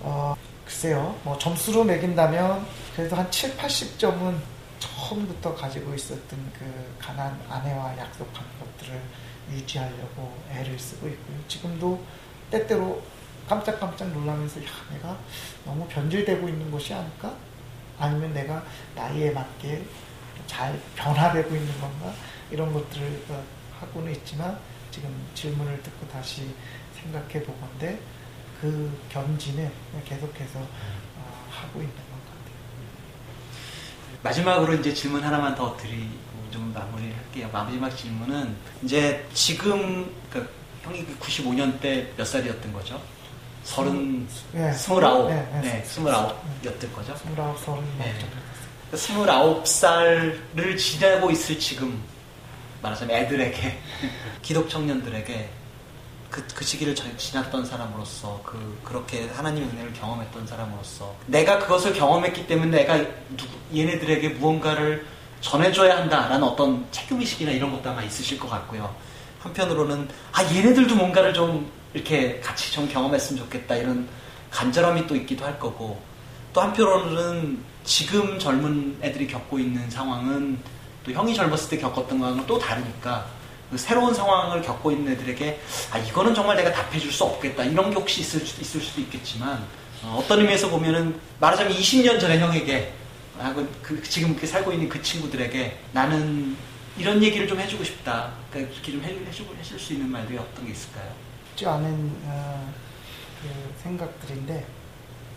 [0.01, 2.65] 어, 글쎄요, 뭐 점수로 매긴다면
[2.95, 4.37] 그래도 한 7, 80점은
[4.79, 9.01] 처음부터 가지고 있었던 그 가난 아내와 약속한 것들을
[9.51, 11.37] 유지하려고 애를 쓰고 있고요.
[11.47, 12.03] 지금도
[12.51, 13.01] 때때로
[13.47, 15.17] 깜짝깜짝 놀라면서 야, 내가
[15.65, 17.33] 너무 변질되고 있는 것이 아닐까?
[17.99, 18.63] 아니면 내가
[18.95, 19.83] 나이에 맞게
[20.45, 22.13] 잘 변화되고 있는 건가?
[22.51, 23.43] 이런 것들을 어,
[23.79, 24.57] 하고는 있지만
[24.91, 26.49] 지금 질문을 듣고 다시
[27.01, 27.99] 생각해 보건데
[28.61, 29.71] 그 견지는
[30.05, 32.55] 계속해서 어, 하고 있는 것 같아요.
[34.23, 36.09] 마지막으로 이제 질문 하나만 더 드리고
[36.51, 37.49] 좀 마무리를 할게요.
[37.51, 40.49] 마지막 질문은 이제 지금 그
[40.83, 43.01] 형이 95년 때 몇 살이었던 거죠?
[43.67, 47.13] 서른, 네, 스물아홉, 네, 네, 네 스물아홉이었던 거죠?
[47.17, 48.15] 스물아홉, 서른 네.
[48.95, 52.01] 스물아홉 살을 지내고 있을 지금
[52.81, 53.77] 말하자면 애들에게
[54.41, 55.49] 기독 청년들에게
[56.31, 62.83] 그, 그 시기를 지났던 사람으로서 그 그렇게 하나님의 은혜를 경험했던 사람으로서 내가 그것을 경험했기 때문에
[62.83, 62.97] 내가
[63.35, 65.05] 누구, 얘네들에게 무언가를
[65.41, 68.95] 전해줘야 한다라는 어떤 책임의식이나 이런 것도 아마 있으실 것 같고요.
[69.41, 74.07] 한편으로는 아 얘네들도 뭔가를 좀 이렇게 같이 좀 경험했으면 좋겠다 이런
[74.51, 75.99] 간절함이 또 있기도 할 거고
[76.53, 80.59] 또 한편으로는 지금 젊은 애들이 겪고 있는 상황은
[81.03, 83.25] 또 형이 젊었을 때 겪었던 거랑은 또 다르니까
[83.71, 85.59] 그 새로운 상황을 겪고 있는 애들에게
[85.91, 89.65] 아 이거는 정말 내가 답해줄 수 없겠다 이런 게 혹시 있을, 수, 있을 수도 있겠지만
[90.03, 92.93] 어, 떤 의미에서 보면은 말하자면 20년 전에 형에게
[93.39, 96.55] 하고 그, 지금 이렇게 살고 있는 그 친구들에게 나는
[96.97, 98.33] 이런 얘기를 좀 해주고 싶다.
[98.49, 101.26] 그러니까 이렇게 좀 해, 해주고 해줄 수 있는 말들이 어떤 게 있을까요?
[101.57, 102.73] 쉽지 않은 어,
[103.41, 104.63] 그 생각들인데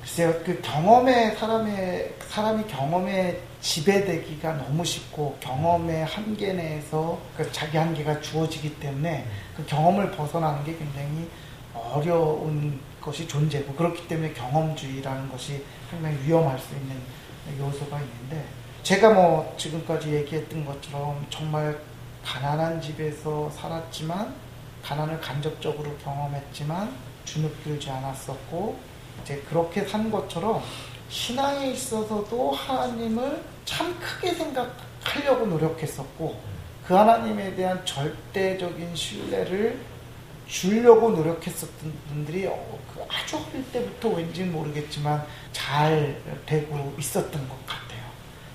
[0.03, 8.21] 글쎄요 그 경험에 사람의 사람이 경험에 지배되기가 너무 쉽고 경험의 한계 내에서 그 자기 한계가
[8.21, 11.29] 주어지기 때문에 그 경험을 벗어나는 게 굉장히
[11.75, 16.97] 어려운 것이 존재고 그렇기 때문에 경험주의라는 것이 상당히 위험할 수 있는
[17.59, 18.45] 요소가 있는데
[18.83, 21.79] 제가 뭐 지금까지 얘기했던 것처럼 정말
[22.25, 24.50] 가난한 집에서 살았지만
[24.83, 26.93] 가난을 간접적으로 경험했지만
[27.25, 28.79] 주눅들지 않았었고
[29.23, 30.63] 이제 그렇게 산 것처럼
[31.09, 36.41] 신앙에 있어서도 하나님을 참 크게 생각하려고 노력했었고
[36.87, 39.79] 그 하나님에 대한 절대적인 신뢰를
[40.47, 48.01] 주려고 노력했었던 분들이 어, 그 아주 어릴 때부터 왠지 모르겠지만 잘 되고 있었던 것 같아요.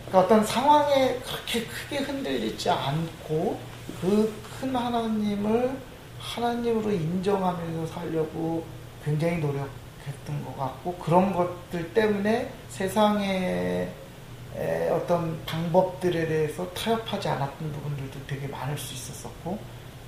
[0.07, 3.59] 그러니까 어떤 상황에 그렇게 크게 흔들리지 않고
[4.01, 5.77] 그 큰 하나님을
[6.25, 8.65] 하나님으로 인정하면서 살려고
[9.03, 13.91] 굉장히 노력했던 것 같고 그런 것들 때문에 세상의
[14.91, 19.59] 어떤 방법들에 대해서 타협하지 않았던 부분들도 되게 많을 수 있었었고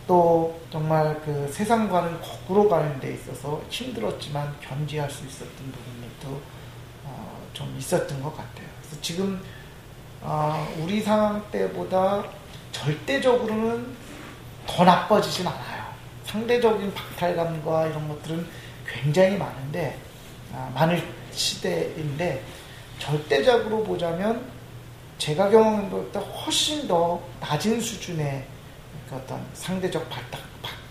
[0.08, 6.42] 또 정말 그 세상과는 거꾸로 가는 데 있어서 힘들었지만 견지할 수 있었던 부분들도
[7.04, 8.68] 어, 좀 있었던 것 같아요.
[8.80, 9.42] 그래서 지금
[10.22, 12.24] 어, 우리 상황 때보다
[12.72, 13.96] 절대적으로는
[14.66, 15.77] 더 나빠지진 않아요.
[16.28, 18.48] 상대적인 박탈감과 이런 것들은
[18.88, 19.98] 굉장히 많은데
[20.54, 21.02] 아, 많을
[21.32, 22.44] 시대인데
[23.00, 24.46] 절대적으로 보자면
[25.18, 28.46] 제가 경험한 것보다 훨씬 더 낮은 수준의
[29.10, 30.08] 그 어떤 상대적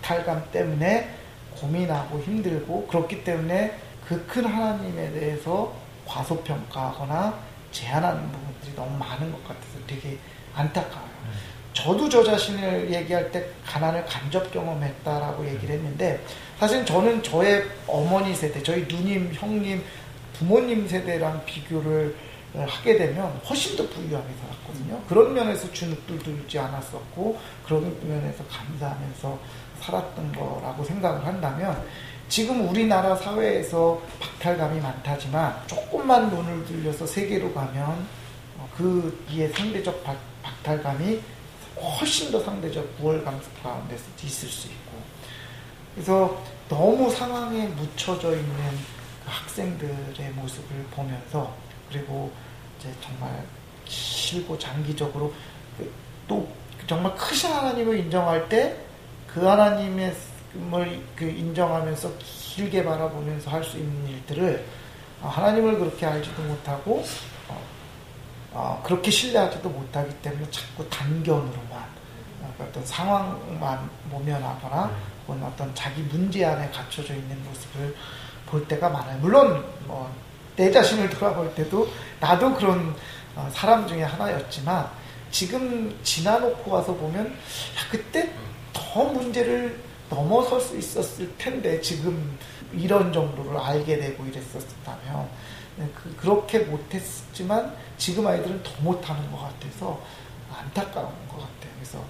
[0.01, 1.09] 박탈감 때문에
[1.55, 5.73] 고민하고 힘들고 그렇기 때문에 그 큰 하나님에 대해서
[6.07, 7.39] 과소평가하거나
[7.73, 10.19] 제한하는 부분들이 너무 많은 것 같아서 되게
[10.55, 11.06] 안타까워요.
[11.77, 16.19] 저도 저 자신을 얘기할 때 가난을 간접 경험했다라고 얘기를 했는데
[16.59, 19.85] 사실 저는 저의 어머니 세대, 저희 누님, 형님,
[20.33, 22.17] 부모님 세대랑 비교를
[22.55, 25.03] 하게 되면 훨씬 더 부유하게 살았거든요.
[25.07, 29.39] 그런 면에서 주눅들 들지 않았었고 그런 면에서 감사하면서
[29.83, 31.85] 살았던 거라고 생각을 한다면
[32.31, 38.07] 지금 우리나라 사회에서 박탈감이 많다지만 조금만 눈을 들려서 세계로 가면
[38.75, 40.03] 그 이에 상대적
[40.43, 41.21] 박탈감이
[41.81, 44.93] 훨씬 더 상대적 우월감 가운데서 있을 수 있고.
[45.95, 48.55] 그래서 너무 상황에 묻혀져 있는
[49.25, 51.55] 그 학생들의 모습을 보면서
[51.91, 52.31] 그리고
[52.79, 53.45] 이제 정말
[53.85, 55.33] 길고 장기적으로
[55.77, 56.49] 그또
[56.87, 58.87] 정말 크신 하나님을 인정할 때
[59.37, 60.17] 그 하나님을
[61.15, 64.65] 그 인정하면서 길게 바라보면서 할 수 있는 일들을
[65.21, 67.05] 하나님을 그렇게 알지도 못하고
[68.53, 71.66] 어, 그렇게 신뢰하지도 못하기 때문에 자꾸 단견으로만
[72.59, 74.91] 어, 어떤 상황만 모면하거나
[75.27, 77.97] 혹은 어떤 자기 문제 안에 갇혀져 있는 모습을
[78.47, 79.19] 볼 때가 많아요.
[79.19, 80.11] 물론 뭐,
[80.55, 81.89] 내 자신을 돌아볼 때도
[82.21, 82.95] 나도 그런
[83.35, 84.89] 어, 사람 중에 하나였지만
[85.31, 88.33] 지금 지나놓고 와서 보면 야, 그때
[88.73, 89.79] 더 문제를
[90.09, 92.39] 넘어설 수 있었을 텐데 지금
[92.73, 95.29] 이런 정도를 알게 되고 이랬었다면
[95.77, 100.01] 네, 그, 그렇게 못했지만 지금 아이들은 더 못하는 것 같아서
[100.51, 101.73] 안타까운 것 같아요.
[101.77, 102.03] 그래서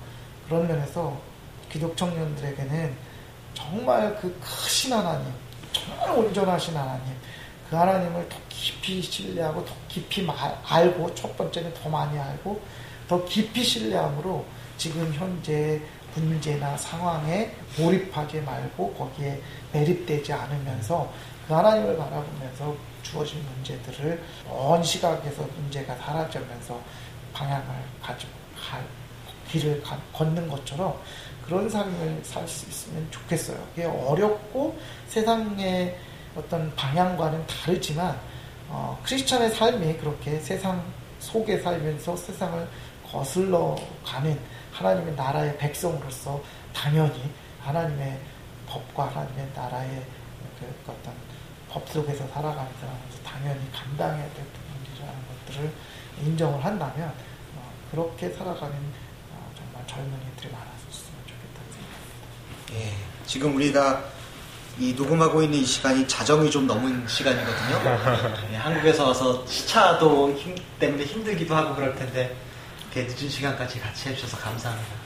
[0.48, 1.18] 그런 면에서
[1.70, 2.94] 기독 청년들에게는
[3.54, 5.32] 정말 그 크신 하나님,
[5.72, 7.14] 정말 온전하신 하나님,
[7.68, 12.60] 그 하나님을 더 깊이 신뢰하고 더 깊이 말, 알고 첫 번째는 더 많이 알고
[13.08, 14.44] 더 깊이 신뢰함으로
[14.76, 15.80] 지금 현재
[16.14, 19.40] 문제나 상황에 몰입하지 말고 거기에
[19.72, 21.12] 매립되지 않으면서
[21.46, 26.80] 그 하나님을 바라보면서 주어진 문제들을 먼 시각에서 문제가 사라지면서
[27.32, 27.66] 방향을
[28.02, 28.82] 가지고 갈
[29.50, 30.98] 길을 가, 걷는 것처럼
[31.46, 33.56] 그런 삶을 살 수 있으면 좋겠어요.
[33.74, 34.76] 이게 어렵고
[35.08, 35.96] 세상의
[36.36, 38.18] 어떤 방향과는 다르지만
[38.68, 40.82] 어, 크리스천의 삶이 그렇게 세상
[41.20, 42.68] 속에 살면서 세상을
[43.10, 44.38] 거슬러 가는
[44.72, 46.42] 하나님의 나라의 백성으로서
[46.74, 47.30] 당연히
[47.62, 48.18] 하나님의
[48.66, 50.02] 법과 하나님의 나라의
[50.58, 51.14] 그 어떤
[51.68, 52.86] 법 속에서 살아가면서
[53.24, 55.72] 당연히 감당해야 될 부분이라는 것들을
[56.22, 57.08] 인정을 한다면
[57.56, 58.74] 어, 그렇게 살아가는
[59.86, 62.74] 젊은이들이 많았었으면 좋겠다는 생각입니다.
[62.74, 62.94] 예,
[63.26, 64.04] 지금 우리가
[64.78, 67.80] 이 녹음하고 있는 이 시간이 자정이 좀 넘은 시간이거든요.
[68.52, 72.36] 예, 한국에서 와서 시차도 힘, 때문에 힘들기도 하고 그럴 텐데
[72.92, 74.94] 이렇게 늦은 시간까지 같이 해주셔서 감사합니다.